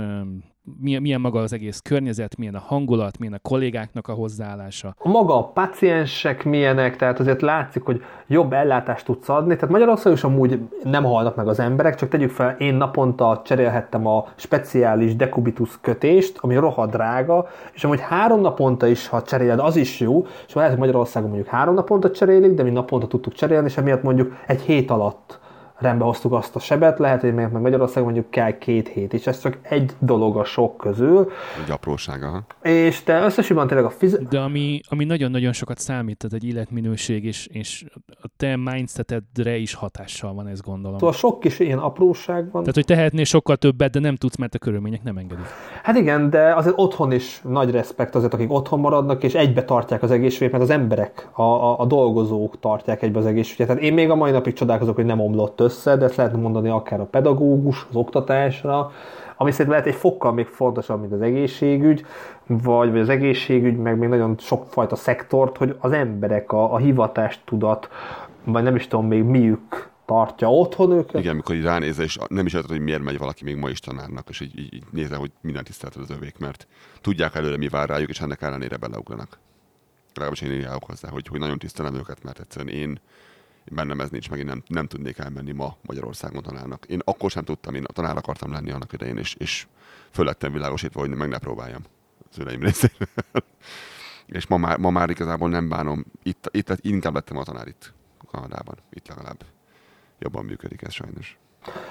[0.80, 4.96] milyen, milyen maga az egész környezet, milyen a hangulat, milyen a kollégáknak a hozzáállása.
[5.04, 9.56] Maga a paciensek milyenek, tehát azért látszik, hogy jobb ellátást tudsz adni.
[9.56, 14.08] Tehát Magyarországon is amúgy nem halnak meg az emberek, csak tegyük fel, én naponta cserélhettem
[14.08, 19.76] a speciális dekubitus kötést, ami rohadt drága, és amúgy három naponta is, ha cseréled, az
[19.76, 23.68] is jó, és lehet, hogy Magyarországon mondjuk három naponta cserélik, de mi naponta tudtuk cserélni,
[23.68, 25.42] és emiatt mondjuk egy hét alatt
[25.84, 29.28] rendbe hoztuk azt a sebet, lehet, hogy még meg Magyarországon mondjuk kell két hét, és
[29.28, 31.32] ez csak egy dolog a sok közül.
[31.64, 32.46] Egy aprósága.
[32.62, 34.28] És te összességben tényleg a fizet...
[34.28, 37.86] De ami, ami nagyon-nagyon sokat számít, tehát egy életminőség, és, és
[38.22, 40.98] a te mindsetedre is hatással van, ezt gondolom.
[40.98, 42.62] Szóval sok kis ilyen apróság van.
[42.62, 45.46] Tehát, hogy tehetnél sokkal többet, de nem tudsz, mert a körülmények nem engedik.
[45.84, 50.04] Hát igen, de azért otthon is nagy respekt azért, akik otthon maradnak, és egybe tartják
[50.04, 53.68] az egészséget, mert az emberek, a, a, a dolgozók tartják egybe az egészséget.
[53.68, 56.70] Tehát én még a mai napig csodálkozok, hogy nem omlott össze, de ezt lehet mondani
[56.70, 58.92] akár a pedagógus, az oktatásra,
[59.38, 62.06] ami szerintem lehet egy fokkal még fontosabb, mint az egészségügy,
[62.48, 67.42] vagy, vagy az egészségügy, meg még nagyon sokfajta szektort, hogy az emberek a, a hivatást
[67.46, 67.90] tudat,
[68.44, 71.20] vagy nem is tudom még miük tartja otthon őket.
[71.20, 73.80] Igen, amikor így ránézel, és nem is érted, hogy miért megy valaki még ma is
[73.80, 76.68] tanárnak, és így, így, így nézel, hogy minden tiszteleted az övék, mert
[77.02, 79.40] tudják előre, mi vár rájuk, és ennek ellenére beleugranak.
[80.14, 83.00] Legalábbis én így hozzá, hogy, hogy nagyon tisztelem őket, mert egyszerűen én
[83.72, 86.86] bennem ez nincs meg, én nem, nem tudnék elmenni ma Magyarországon tanárnak.
[86.86, 89.68] Én akkor sem tudtam, én tanár akartam lenni annak idején, és, és
[90.12, 91.82] föl világosítva, hogy meg ne próbáljam
[92.30, 93.08] szüleim részéről.
[94.26, 96.06] és ma már, ma már igazából nem bánom.
[96.24, 97.94] Itt, itt inkább lettem a tanár itt
[98.32, 98.76] Kanadában.
[98.90, 99.46] Itt legalább
[100.20, 101.38] jobban működik ez sajnos.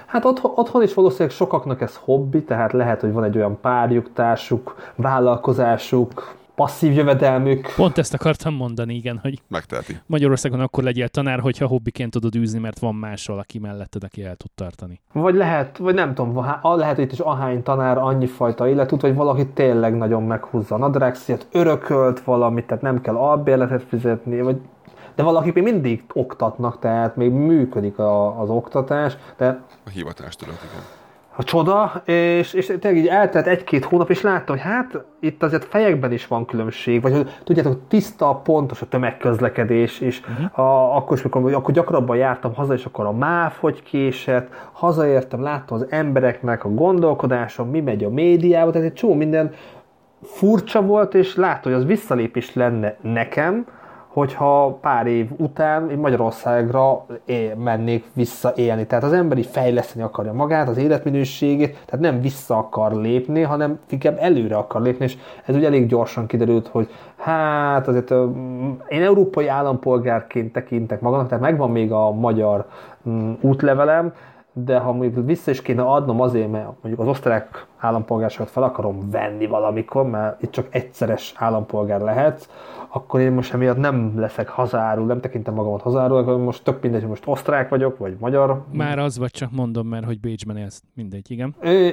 [0.07, 4.13] Hát otthon, otthon is valószínűleg sokaknak ez hobbi, tehát lehet, hogy van egy olyan párjuk,
[4.13, 7.73] társuk, vállalkozásuk, passzív jövedelmük.
[7.77, 10.01] Pont ezt akartam mondani, igen, hogy Megteheti.
[10.07, 14.37] Magyarországon akkor legyél tanár, hogyha hobbiként tudod űzni, mert van mással, aki melletted, aki el
[14.37, 15.01] tud tartani.
[15.13, 19.15] Vagy lehet, vagy nem tudom, lehet, hogy itt is ahány tanár annyi fajta életút, vagy
[19.15, 24.57] valaki tényleg nagyon meghúzza a nadrágszíjat, örökölt valamit, tehát nem kell albérletet fizetni, vagy
[25.15, 30.59] de valakik még mindig oktatnak, tehát még működik a, az oktatás, de A hivatás tudod,
[30.71, 31.02] igen.
[31.37, 35.65] A csoda, és, és tényleg így eltelt egy-két hónap, és láttam, hogy hát itt azért
[35.65, 40.59] fejekben is van különbség, vagy hogy tudjátok, tiszta, pontos a tömegközlekedés, és uh-huh.
[40.59, 45.43] a, akkor is, mikor, akkor gyakrabban jártam haza, és akkor a MÁV hogy késett, hazaértem,
[45.43, 49.53] láttam az embereknek a gondolkodáson, mi megy a médiába, tehát egy csomó minden
[50.23, 53.67] furcsa volt, és látom, hogy az visszalépés lenne nekem,
[54.13, 58.87] hogyha pár év után én Magyarországra é- mennék vissza élni.
[58.87, 63.79] Tehát az ember így fejleszteni akarja magát, az életminőségét, tehát nem vissza akar lépni, hanem
[63.89, 68.27] inkább előre akar lépni, és ez ugye elég gyorsan kiderült, hogy hát azért ö,
[68.89, 72.67] én európai állampolgárként tekintek magamnak, tehát megvan még a magyar
[73.09, 74.13] mm, útlevelem,
[74.53, 79.11] de ha mondjuk vissza is kéne adnom azért, mert mondjuk az osztrák állampolgárságot fel akarom
[79.11, 82.49] venni valamikor, mert itt csak egyszeres állampolgár lehetsz,
[82.89, 87.01] akkor én most emiatt nem leszek hazáról, nem tekintem magamat hazáról, akkor most tök mindegy,
[87.01, 88.65] hogy most osztrák vagyok, vagy magyar.
[88.73, 90.83] Már az vagy csak mondom, mert hogy Bécsben élsz.
[90.95, 91.55] Mindegy, igen.
[91.61, 91.89] Ö,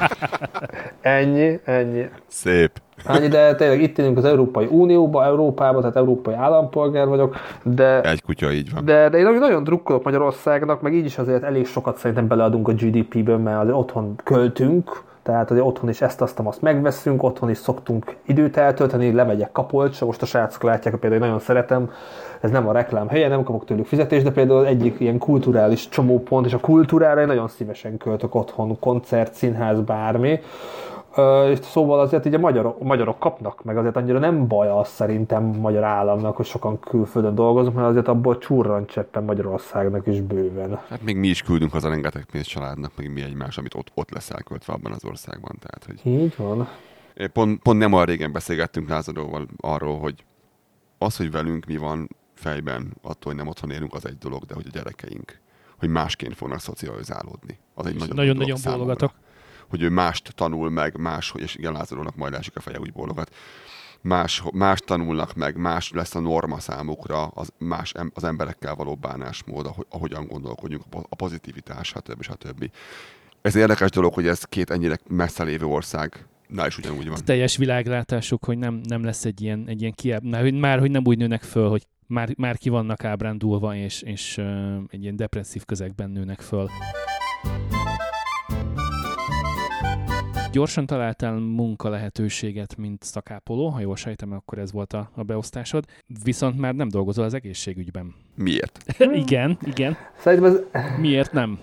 [1.00, 2.08] ennyi, ennyi.
[2.26, 2.80] Szép.
[3.04, 8.22] Annyi, de tényleg itt élünk az Európai Unióba, Európába, tehát európai állampolgár vagyok, de Egy
[8.22, 8.84] kutya így van.
[8.84, 12.72] de, de én nagyon drukkolok Magyarországnak, meg így is azért elég sokat szerintem beleadunk a
[12.72, 17.58] GDP-ből, mert azért otthon költünk, tehát azért otthon is ezt, azt, azt megveszünk, otthon is
[17.58, 21.90] szoktunk időt eltölteni, lemegyek kapolcsra, most a srácok látják, hogy például nagyon szeretem,
[22.40, 26.46] ez nem a reklám helye, nem kapok tőlük fizetést, de például egyik ilyen kulturális csomópont,
[26.46, 30.40] és a kultúrára én nagyon szívesen költök otthon, koncert, színház, bármi.
[31.50, 35.44] És szóval azért így a magyarok, magyarok kapnak, meg azért annyira nem baj az szerintem
[35.44, 40.80] magyar államnak, hogy sokan külföldön dolgoznak, mert azért abból csurran cseppen Magyarországnak is bőven.
[40.88, 44.10] Hát még mi is küldünk haza rengeteg pénzt családnak, meg mi egymás, amit ott, ott
[44.10, 45.56] lesz elköltve abban az országban.
[45.60, 46.68] Tehát, hogy Így van.
[47.32, 50.24] pont, pont nem olyan régen beszélgettünk Lázadóval arról, hogy
[50.98, 54.54] az, hogy velünk mi van fejben, attól, hogy nem otthon élünk, az egy dolog, de
[54.54, 55.40] hogy a gyerekeink,
[55.78, 57.58] hogy másként fognak szocializálódni.
[57.74, 59.12] Az egy És nagyon, nagyon-nagyon bólogatok.
[59.68, 62.92] Hogy ő mást tanul meg, más, hogy és igen, Lázadónak majd esik a feje, úgy
[62.92, 63.34] bólogat.
[64.00, 69.66] Más, más tanulnak meg, más lesz a norma számukra, az, más az emberekkel való bánásmód,
[69.66, 72.22] ahogy, ahogyan gondolkodjunk, a po- a pozitivitás, stb.
[72.22, 72.70] stb.
[73.42, 77.14] Ez érdekes dolog, hogy ez két ennyire messze lévő ország, na is ugyanúgy van.
[77.14, 80.24] Ez teljes világlátásuk, hogy nem, nem lesz egy ilyen, egy ilyen kiáb...
[80.24, 84.02] Már, hogy- már, hogy nem úgy nőnek föl, hogy már, már ki vannak ábrándulva, és,
[84.02, 86.68] és uh, egy ilyen depresszív közegben nőnek föl.
[90.56, 95.84] Gyorsan találtál munka lehetőséget, mint szakápoló, ha jól sejtem, akkor ez volt a, a beosztásod,
[96.24, 98.14] viszont már nem dolgozol az egészségügyben.
[98.34, 98.84] Miért?
[99.24, 99.96] igen, igen.
[100.18, 101.58] Szerintem ez, Miért nem?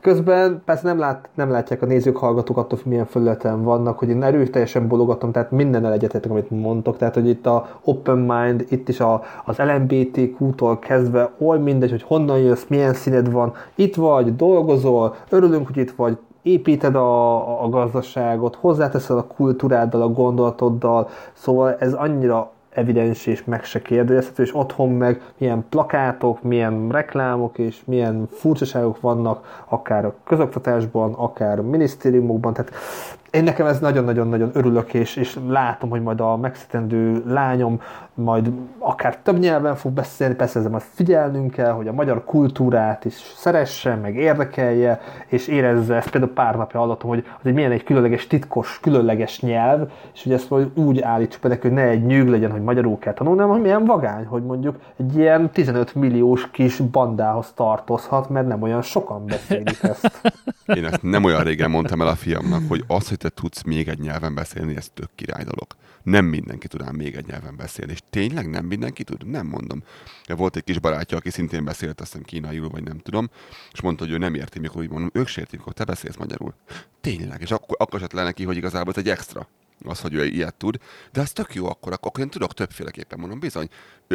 [0.00, 4.08] Közben persze nem, lát, nem látják a nézők, hallgatók attól, hogy milyen felületen vannak, hogy
[4.08, 8.88] én erőteljesen bologatom, tehát mindennel egyetértek, amit mondtok, tehát hogy itt a Open Mind, itt
[8.88, 14.36] is a, az LMBTQ-tól kezdve, oly mindegy, hogy honnan jössz, milyen színed van, itt vagy,
[14.36, 21.76] dolgozol, örülünk, hogy itt vagy, építed a, a gazdaságot, hozzáteszed a kultúráddal, a gondolatoddal, szóval
[21.78, 27.80] ez annyira evidens és meg se kérdőjelezhető, és otthon meg milyen plakátok, milyen reklámok és
[27.84, 32.72] milyen furcsaságok vannak, akár a közoktatásban, akár a minisztériumokban, tehát
[33.30, 37.80] én nekem ez nagyon-nagyon-nagyon örülök, és, és látom, hogy majd a megszítendő lányom
[38.14, 43.04] majd akár több nyelven fog beszélni, persze ezzel majd figyelnünk kell, hogy a magyar kultúrát
[43.04, 47.70] is szeresse, meg érdekelje, és érezze, ezt például pár napja hallottam, hogy az egy milyen
[47.70, 52.04] egy különleges, titkos, különleges nyelv, és hogy ezt majd úgy állítsuk neki, hogy ne egy
[52.04, 55.94] nyűg legyen, hogy magyarul kell tanulni, hanem hogy milyen vagány, hogy mondjuk egy ilyen 15
[55.94, 60.20] milliós kis bandához tartozhat, mert nem olyan sokan beszélik ezt.
[60.76, 63.88] Én ezt nem olyan régen mondtam el a fiamnak, hogy az, hogy te tudsz még
[63.88, 65.66] egy nyelven beszélni, ez tök király dolog.
[66.02, 67.92] Nem mindenki tud ám még egy nyelven beszélni.
[67.92, 69.26] És tényleg nem mindenki tud?
[69.26, 69.82] Nem mondom.
[70.26, 73.30] Ja, volt egy kis barátja, aki szintén beszélt, azt hiszem kínaiul, vagy nem tudom,
[73.72, 76.54] és mondta, hogy ő nem érti, mikor úgy mondom, ők sértik, mikor te beszélsz magyarul.
[77.00, 79.48] Tényleg, és akkor, akkor esett le neki, hogy igazából ez egy extra
[79.84, 80.78] az, hogy ő ilyet tud,
[81.12, 83.68] de ez tök jó akkor, akkor én tudok többféleképpen mondom, bizony.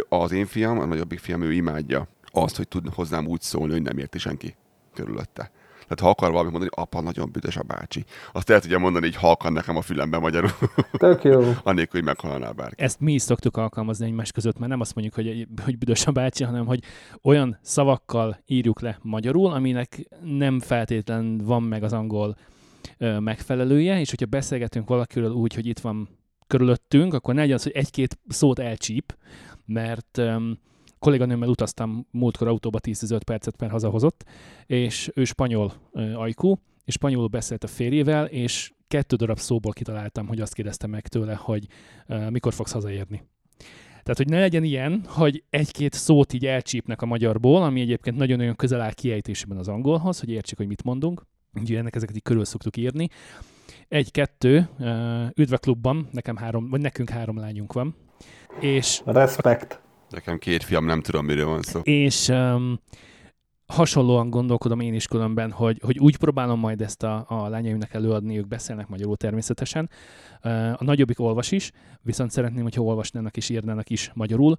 [0.10, 3.82] Az én fiam, a nagyobbik fiam, ő imádja azt, hogy tud hozzám úgy szólni, hogy
[3.82, 4.56] nem érti senki
[4.94, 5.52] körülötte.
[5.88, 8.06] Tehát ha akar valamit mondani, apa, nagyon büdös a bácsi.
[8.32, 10.50] Azt el tudja mondani, hogy halkan nekem a fülemben magyarul,
[10.92, 11.42] Tök jó.
[11.64, 12.84] anélkül, hogy meghalnál bárki.
[12.84, 16.12] Ezt mi is szoktuk alkalmazni egymás között, mert nem azt mondjuk, hogy, hogy büdös a
[16.12, 16.84] bácsi, hanem hogy
[17.22, 22.38] olyan szavakkal írjuk le magyarul, aminek nem feltétlen van meg az angol
[22.98, 26.10] ö, megfelelője, és hogyha beszélgetünk valakiről úgy, hogy itt van
[26.48, 29.18] körülöttünk, akkor ne legyen az, hogy egy-két szót elcsíp,
[29.66, 30.60] mert um,
[31.00, 34.24] kolléganőmmel utaztam múltkor autóba 10-15 percet, mert hazahozott,
[34.66, 35.74] és ő spanyol
[36.16, 41.08] ajkú, és spanyolul beszélt a férjével, és kettő darab szóból kitaláltam, hogy azt kérdeztem meg
[41.08, 41.68] tőle, hogy
[42.08, 43.24] uh, mikor fogsz hazaérni.
[44.08, 48.56] Tehát, hogy ne legyen ilyen, hogy egy-két szót így elcsípnek a magyarból, ami egyébként nagyon-nagyon
[48.56, 51.26] közel áll kiejtésében az angolhoz, hogy értsék, hogy mit mondunk.
[51.54, 53.08] Ugye ennek ezeket így körül szoktuk írni.
[53.88, 54.70] Egy-kettő,
[55.36, 57.96] üdv a klubban, nekem három, vagy nekünk három lányunk van.
[58.60, 59.82] És, Respekt.
[60.10, 61.80] Nekem két fiam, nem tudom, miről van szó.
[61.80, 62.80] és um,
[63.66, 68.38] hasonlóan gondolkodom én is különben, hogy, hogy úgy próbálom majd ezt a, a lányaimnak előadni,
[68.38, 69.90] ők beszélnek magyarul természetesen.
[70.44, 74.58] Uh, A nagyobbik olvas is, viszont szeretném, hogyha olvasnának és írnának is magyarul,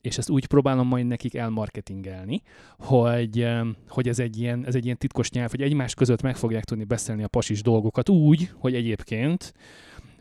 [0.00, 2.42] és ezt úgy próbálom majd nekik elmarketingelni,
[2.78, 6.36] hogy, um, hogy ez, egy ilyen, ez egy ilyen titkos nyelv, hogy egymás között meg
[6.36, 9.52] fogják tudni beszélni a pasis dolgokat úgy, hogy egyébként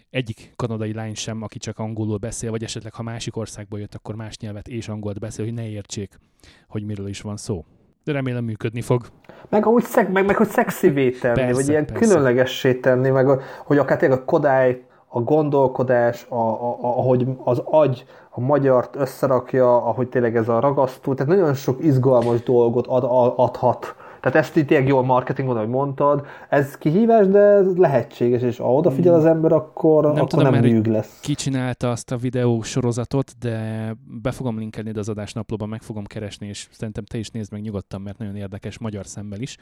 [0.09, 4.15] egyik kanadai lány sem, aki csak angolul beszél, vagy esetleg ha másik országból jött, akkor
[4.15, 6.19] más nyelvet és angolt beszél, hogy ne értsék,
[6.67, 7.65] hogy miről is van szó.
[8.03, 9.05] De remélem működni fog.
[9.49, 12.05] Meg ahogy szeg, meg, meg hogy szexivé tenni, Persze, vagy ilyen persze.
[12.05, 17.61] különlegessé tenni, meg hogy akár tényleg a kodály, a gondolkodás, a, a, a, ahogy az
[17.65, 23.03] agy a magyart összerakja, ahogy tényleg ez a ragasztó, tehát nagyon sok izgalmas dolgot ad,
[23.03, 23.95] ad, adhat.
[24.21, 28.73] Tehát ezt így tényleg jól marketingon, ahogy mondtad, ez kihívás, de ez lehetséges, és ha
[28.73, 31.19] odafigyel az ember, akkor nem, akkor tudom nem nyűg lesz.
[31.21, 36.47] Ki csinálta azt a videó sorozatot, de be fogom linkelni az adásnaplóban, meg fogom keresni,
[36.47, 39.57] és szerintem te is nézd meg nyugodtan, mert nagyon érdekes magyar szemmel is,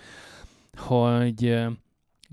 [0.77, 1.67] hogy eh,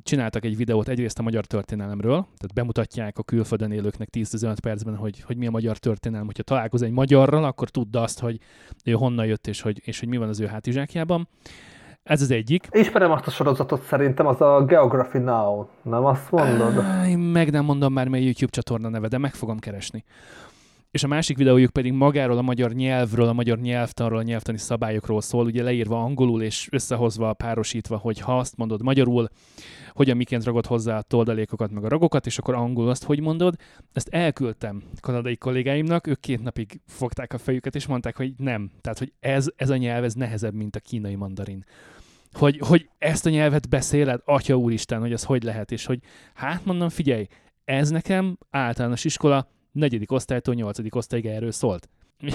[0.02, 5.20] csináltak egy videót egyrészt a magyar történelemről, tehát bemutatják a külföldön élőknek 10-15 percben, hogy,
[5.20, 6.26] hogy mi a magyar történelem.
[6.26, 8.38] Hogyha találkoz egy magyarral, akkor tudd azt, hogy
[8.84, 11.28] ő honnan jött, és hogy, és hogy mi van az ő hátizsákjában.
[12.04, 12.68] Ez az egyik.
[12.70, 16.84] Ismerem azt a sorozatot szerintem, az a Geography Now, nem azt mondod?
[17.06, 20.04] Én meg nem mondom már, mely YouTube csatorna neve, de meg fogom keresni.
[20.94, 25.20] És a másik videójuk pedig magáról a magyar nyelvről, a magyar nyelvtanról, a nyelvtani szabályokról
[25.20, 29.28] szól, ugye leírva angolul és összehozva, párosítva, hogy ha azt mondod magyarul,
[29.92, 33.54] hogyan miként ragod hozzá a toldalékokat, meg a ragokat, és akkor angolul azt hogy mondod.
[33.92, 38.70] Ezt elküldtem kanadai kollégáimnak, ők két napig fogták a fejüket, és mondták, hogy nem.
[38.80, 41.64] Tehát, hogy ez, ez a nyelv, ez nehezebb, mint a kínai mandarin
[42.32, 45.98] hogy, hogy ezt a nyelvet beszéled, atya úristen, hogy az hogy lehet, és hogy
[46.34, 47.26] hát mondom, figyelj,
[47.64, 51.88] ez nekem általános iskola negyedik osztálytól nyolcadik osztályig erről szólt.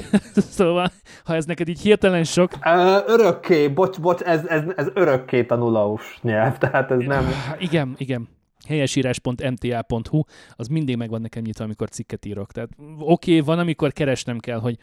[0.57, 0.91] szóval,
[1.23, 2.51] ha ez neked így hirtelen sok,
[3.07, 7.25] örökké, bocs, bocs, ez, ez, ez örökké tanulós nyelv, tehát ez nem...
[7.59, 8.27] igen, igen,
[8.67, 10.23] helyesírás.mta.hu,
[10.55, 12.51] az mindig megvan nekem nyitva, amikor cikket írok.
[12.51, 12.69] Tehát
[12.99, 14.77] oké, okay, van, amikor keresnem kell, hogy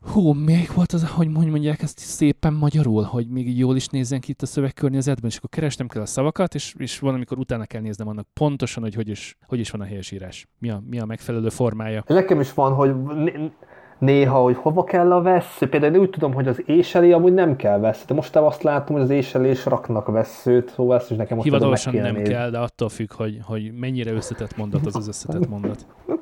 [0.00, 4.30] hú, még volt az, hogy mondják ezt szépen magyarul, hogy még jól is nézzen ki
[4.30, 7.80] itt a szövegkörnyezetben, és akkor keresnem kell a szavakat, és, és van, amikor utána kell
[7.80, 10.46] néznem annak pontosan, hogy hogy is, hogy is van a helyesírás.
[10.58, 12.04] Mi a, mi a megfelelő formája.
[12.06, 13.52] Nekem is van, hogy né-
[13.98, 15.68] néha, hogy hova kell a vesző.
[15.68, 18.04] Például én úgy tudom, hogy az éselé amúgy nem kell vesző.
[18.06, 21.50] De most azt látom, hogy az éselé is raknak veszőt, szóval ezt is nekem most
[21.50, 22.32] meg Hivatalosan nem nézni.
[22.32, 25.86] kell, de attól függ, hogy, hogy mennyire összetett mondat az az összetett mondat.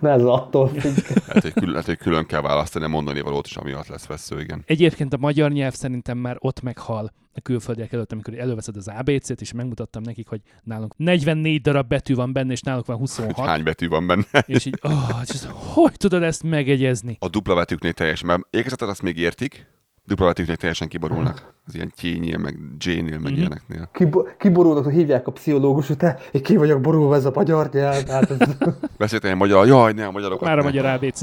[0.00, 0.96] De ez attól függ.
[1.26, 4.40] Lehet, hogy külön, lehet, hogy külön kell választani a mondani valót is, amiatt lesz vesző,
[4.40, 4.62] igen.
[4.66, 9.40] Egyébként a magyar nyelv szerintem már ott meghal a külföldiek előtt, amikor előveszed az ABC-t,
[9.40, 13.46] és megmutattam nekik, hogy nálunk 44 darab betű van benne, és náluk van Hogy 26,
[13.46, 14.24] hány betű van benne.
[14.46, 17.16] és így, oh, és hogy tudod ezt megegyezni?
[17.20, 19.66] A dupla betűknél teljesen, mert ékezetet azt még értik,
[20.06, 21.52] dupla betűknél teljesen kiborulnak.
[21.66, 23.40] Az ilyen T-nél, meg J-nél, meg Mhm.
[23.40, 23.88] ilyeneknél.
[23.92, 27.68] Kibo- kiborulnak, hogy hívják a pszichológus, hogy te, én ki vagyok borulva ez a magyar
[27.72, 28.06] nyelv.
[28.06, 28.38] Hát ez,
[28.98, 30.66] Beszéltem magyar, jaj, ne, a magyarokat Már a ne.
[30.68, 31.20] magyar ABC.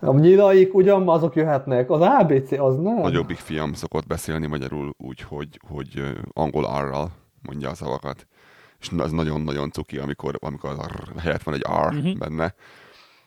[0.00, 1.90] a nyilaik ugyan, azok jöhetnek.
[1.90, 2.96] Az ABC az nem.
[3.00, 7.10] Nagyobbik fiam szokott beszélni magyarul úgy, hogy, hogy angol arral
[7.42, 8.26] mondja a szavakat.
[8.80, 12.18] És az nagyon-nagyon cuki, amikor, amikor az R helyett van egy R uh-huh.
[12.18, 12.54] benne.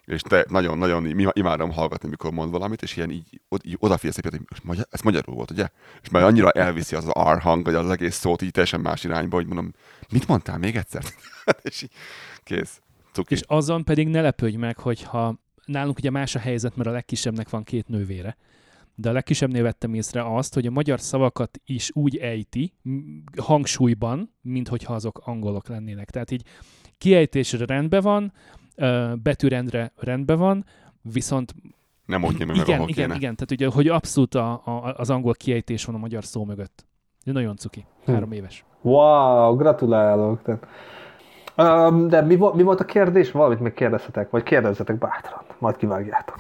[0.06, 4.26] És te nagyon-nagyon im- imádom hallgatni, mikor mond valamit, és ilyen így, így odafigyelsz egy
[4.32, 5.68] hogy magyar, ez magyarul volt, ugye?
[6.02, 9.36] És már annyira elviszi az R hang, hogy az egész szót így teljesen más irányba,
[9.36, 9.74] hogy mondom,
[10.12, 11.04] mit mondtál még egyszer?
[11.62, 11.92] és így,
[12.44, 12.82] kész.
[13.14, 13.34] Cuki.
[13.34, 17.50] És azon pedig ne lepődj meg, hogyha nálunk ugye más a helyzet, mert a legkisebbnek
[17.50, 18.38] van két nővére,
[18.96, 22.74] de a legkisebbnél vettem észre azt, hogy a magyar szavakat is úgy ejti,
[23.38, 26.10] hangsúlyban, mint hogyha azok angolok lennének.
[26.10, 26.46] Tehát így
[26.98, 28.34] kiejtésre rendben van,
[29.24, 30.66] betűrendre rendben van,
[31.02, 31.54] viszont
[32.06, 33.16] Nem ott nyomja meg, igen, ahol igen, kéne.
[33.18, 36.86] igen, tehát ugye, hogy abszolút a, a, az angol kiejtés van a magyar szó mögött.
[37.26, 37.86] De nagyon cuki.
[38.06, 38.66] Három éves.
[38.82, 40.42] Wow, gratulálok.
[40.42, 40.68] Tehát.
[41.92, 43.32] Um, de mi, vo- mi volt a kérdés?
[43.32, 46.38] Valamit még kérdezhetek, vagy kérdezzetek bátran, majd kivágjátok.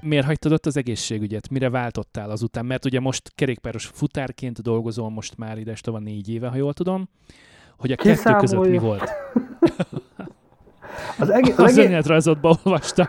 [0.00, 1.50] Miért hagytad ott az egészségügyet?
[1.50, 2.66] Mire váltottál azután?
[2.66, 7.08] Mert ugye most kerékpáros futárként dolgozol most már ide van négy éve, ha jól tudom.
[7.76, 9.10] Hogy a kettő között mi volt?
[11.24, 11.84] Az, egész, az, az egész...
[11.84, 13.06] önéletrajzotba olvastam.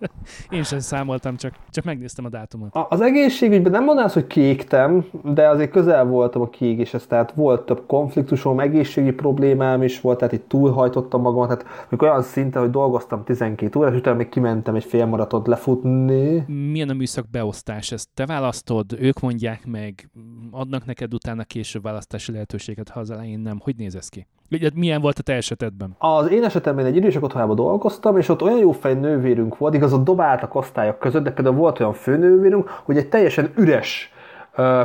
[0.50, 2.76] Én sem számoltam, csak, csak megnéztem a dátumot.
[2.88, 7.82] Az egészségügyben nem mondanász, hogy kiégtem, de azért közel voltam a kiégéshez, tehát volt több
[7.86, 13.78] konfliktusom, egészségügyi problémám is volt, tehát itt túlhajtottam magamat, tehát olyan szinten, hogy dolgoztam 12
[13.78, 16.44] órát, és utána még kimentem egy fél maratot lefutni.
[16.46, 17.92] Milyen a műszak beosztás?
[17.92, 20.10] Ezt te választod, ők mondják meg,
[20.50, 23.60] adnak neked utána később választási lehetőséget, ha az elején nem.
[23.62, 24.26] Hogy néz ez ki?
[24.74, 25.94] Milyen volt a te esetedben?
[25.98, 29.92] Az én esetemben egy idősek otthonában dolgoztam, és ott olyan jó fej nővérünk volt, igaz,
[29.92, 34.12] ott dobáltak osztályok között, de például volt olyan főnővérünk, hogy egy teljesen üres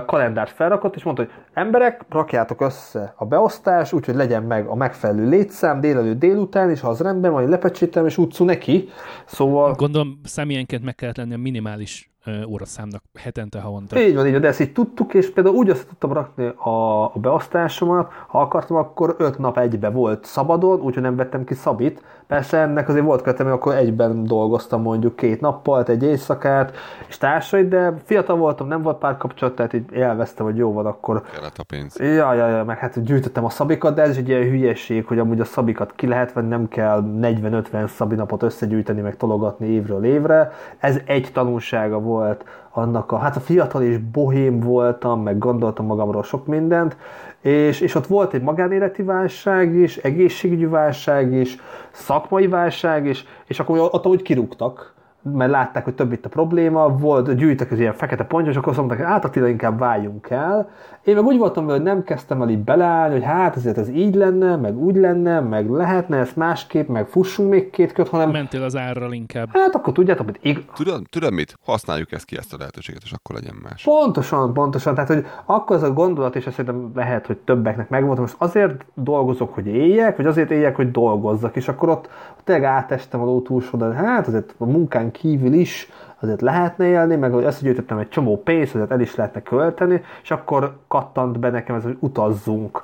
[0.05, 5.29] kalendárt felrakott, és mondta, hogy emberek, rakjátok össze a beosztás, úgyhogy legyen meg a megfelelő
[5.29, 8.89] létszám délelőtt délután, és ha az rendben van, lepecsétem, és utcu neki.
[9.25, 9.73] Szóval...
[9.73, 12.11] Gondolom személyenként meg kellett lenni a minimális
[12.47, 13.99] óraszámnak hetente, havonta.
[13.99, 17.03] Így van, így van, de ezt így tudtuk, és például úgy azt tudtam rakni a,
[17.03, 22.03] a beosztásomat, ha akartam, akkor öt nap egybe volt szabadon, úgyhogy nem vettem ki szabit.
[22.27, 26.75] Persze ennek azért volt kötem, akkor egyben dolgoztam mondjuk két nappal, egy éjszakát,
[27.07, 31.21] és társai, de fiatal voltam, nem volt párkapcsolat, tehát így élveztem, hogy jó van, akkor...
[31.33, 31.99] Kellett a pénz.
[31.99, 35.39] Ja, ja, ja, meg hát gyűjtöttem a szabikat, de ez egy ilyen hülyeség, hogy amúgy
[35.39, 40.51] a szabikat ki lehet venni, nem kell 40-50 szabinapot összegyűjteni, meg tologatni évről évre.
[40.79, 45.85] Ez egy tanulsága volt volt annak a, hát a fiatal és bohém voltam, meg gondoltam
[45.85, 46.97] magamról sok mindent,
[47.41, 51.57] és, és ott volt egy magánéleti válság is, egészségügyi válság is,
[51.91, 54.93] szakmai válság is, és akkor ott úgy kirúgtak,
[55.33, 58.69] mert látták, hogy több itt a probléma, volt, gyűjtek az ilyen fekete pontyos, és akkor
[58.69, 60.69] azt mondták, hogy hát Attila, inkább váljunk el.
[61.03, 64.15] Én meg úgy voltam, hogy nem kezdtem el így beleállni, hogy hát ezért ez így
[64.15, 68.29] lenne, meg úgy lenne, meg lehetne ezt másképp, meg fussunk még két köt, hanem...
[68.29, 69.49] Mentél az árral inkább.
[69.53, 70.37] Hát akkor tudjátok, hogy...
[70.41, 70.65] Ig...
[70.75, 71.57] Tudod, tudod mit?
[71.65, 73.83] Használjuk ezt ki, ezt a lehetőséget, és akkor legyen más.
[73.83, 74.93] Pontosan, pontosan.
[74.93, 79.53] Tehát, hogy akkor ez a gondolat, és szerintem lehet, hogy többeknek megvolt, most azért dolgozok,
[79.53, 82.09] hogy éljek, vagy azért éljek, hogy dolgozzak, és akkor ott
[82.43, 85.89] tényleg átestem a ló túlsó, de hát azért a munkán kívül is
[86.19, 90.31] azért lehetne élni, meg hogy összegyűjtöttem egy csomó pénzt, azért el is lehetne költeni, és
[90.31, 92.83] akkor kattant be nekem ez, hogy utazzunk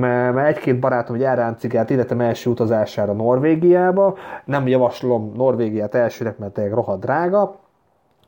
[0.00, 4.16] mert egy-két barátom hogy elráncigált életem első utazására Norvégiába.
[4.44, 7.56] Nem javaslom Norvégiát elsőnek, mert tényleg rohadt drága,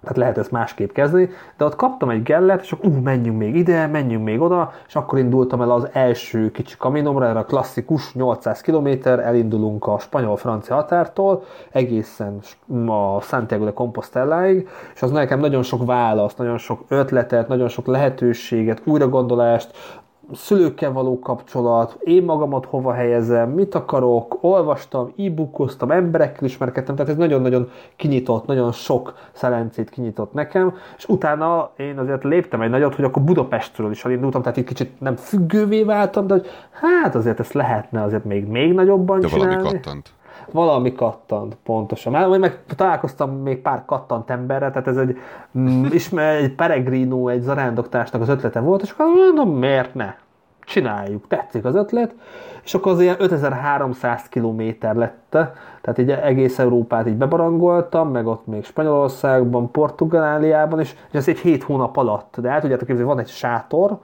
[0.00, 3.56] tehát lehet ezt másképp kezdeni, de ott kaptam egy gellet, és akkor ú, menjünk még
[3.56, 8.14] ide, menjünk még oda, és akkor indultam el az első kicsi kaminomra, erre a klasszikus
[8.14, 12.38] 800 km, elindulunk a spanyol-francia határtól, egészen
[12.86, 17.86] a Santiago de Composteláig, és az nekem nagyon sok választ, nagyon sok ötletet, nagyon sok
[17.86, 19.70] lehetőséget, újragondolást,
[20.32, 27.16] szülőkkel való kapcsolat, én magamat hova helyezem, mit akarok, olvastam, e-bookoztam, emberekkel ismerkedtem, tehát ez
[27.16, 33.04] nagyon-nagyon kinyitott, nagyon sok szelencét kinyitott nekem, és utána én azért léptem egy nagyot, hogy
[33.04, 37.52] akkor Budapestről is elindultam, tehát itt kicsit nem függővé váltam, de hogy hát azért ezt
[37.52, 39.54] lehetne azért még, még nagyobban de csinálni.
[39.54, 40.10] valami kattant
[40.52, 42.12] valami kattant, pontosan.
[42.12, 45.18] Már meg találkoztam még pár kattant emberrel, tehát ez egy,
[45.58, 50.14] mm, ismer, egy peregrino, egy zarándoktársnak az ötlete volt, és akkor mondom, miért ne?
[50.64, 52.14] Csináljuk, tetszik az ötlet,
[52.64, 55.36] és akkor az ilyen 5300 kilométer lett,
[55.80, 61.38] tehát így egész Európát így bebarangoltam, meg ott még Spanyolországban, Portugáliában, és, és ez egy
[61.38, 63.98] hét hónap alatt, de el tudjátok képzelni, van egy sátor,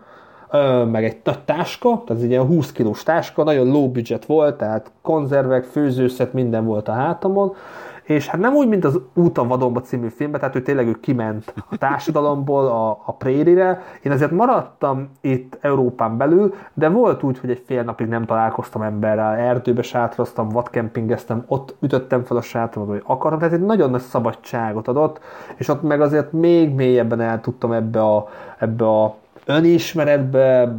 [0.91, 5.65] meg egy táska, tehát egy ilyen 20 kilós táska, nagyon low budget volt, tehát konzervek,
[5.65, 7.55] főzőszet, minden volt a hátamon,
[8.03, 11.01] és hát nem úgy, mint az Út a vadonba című filmben, tehát ő tényleg ő
[11.01, 13.83] kiment a társadalomból a, a prérire.
[14.03, 18.83] Én azért maradtam itt Európán belül, de volt úgy, hogy egy fél napig nem találkoztam
[18.83, 24.01] emberrel, erdőbe sátroztam, vadkempingeztem, ott ütöttem fel a sátramat, hogy akartam, tehát egy nagyon nagy
[24.01, 25.21] szabadságot adott,
[25.57, 28.29] és ott meg azért még mélyebben el tudtam ebbe a,
[28.59, 30.75] ebbe a önismeretbe,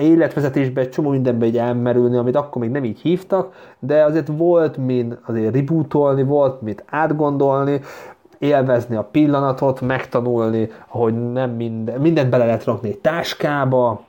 [0.00, 4.76] életvezetésbe, egy csomó mindenbe így elmerülni, amit akkor még nem így hívtak, de azért volt
[4.76, 7.80] min azért rebootolni, volt mit átgondolni,
[8.38, 14.00] élvezni a pillanatot, megtanulni, hogy nem minden, mindent bele lehet rakni egy táskába,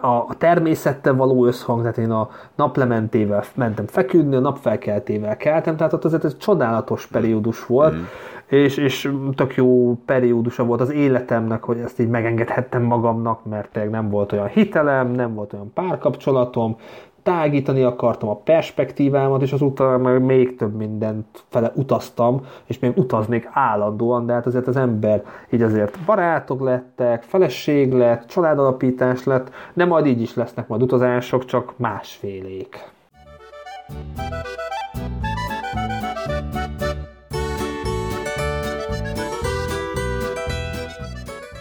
[0.00, 6.04] a természettel való összhang, tehát én a naplementével mentem feküdni, a napfelkeltével keltem, tehát ott
[6.04, 8.02] azért egy csodálatos periódus volt, mm
[8.50, 13.90] és, és tök jó periódusa volt az életemnek, hogy ezt így megengedhettem magamnak, mert tényleg
[13.90, 16.76] nem volt olyan hitelem, nem volt olyan párkapcsolatom,
[17.22, 23.48] tágítani akartam a perspektívámat, és azután meg még több mindent fele utaztam, és még utaznék
[23.52, 29.84] állandóan, de hát azért az ember így azért barátok lettek, feleség lett, családalapítás lett, de
[29.84, 32.90] majd így is lesznek majd utazások, csak másfélék.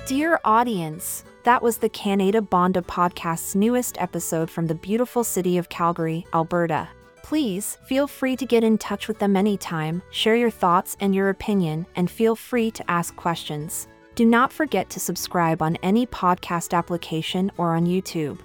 [0.09, 5.69] Dear audience, that was the Canada Bonda podcast's newest episode from the beautiful city of
[5.69, 6.89] Calgary, Alberta.
[7.21, 11.29] Please feel free to get in touch with them anytime, share your thoughts and your
[11.29, 13.87] opinion, and feel free to ask questions.
[14.15, 18.39] Do not forget to subscribe on any podcast application or on YouTube.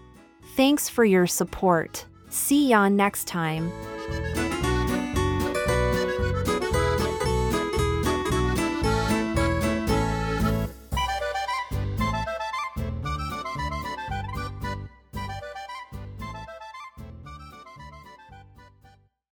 [0.59, 2.05] Thanks for your support.
[2.29, 3.73] See ya next time.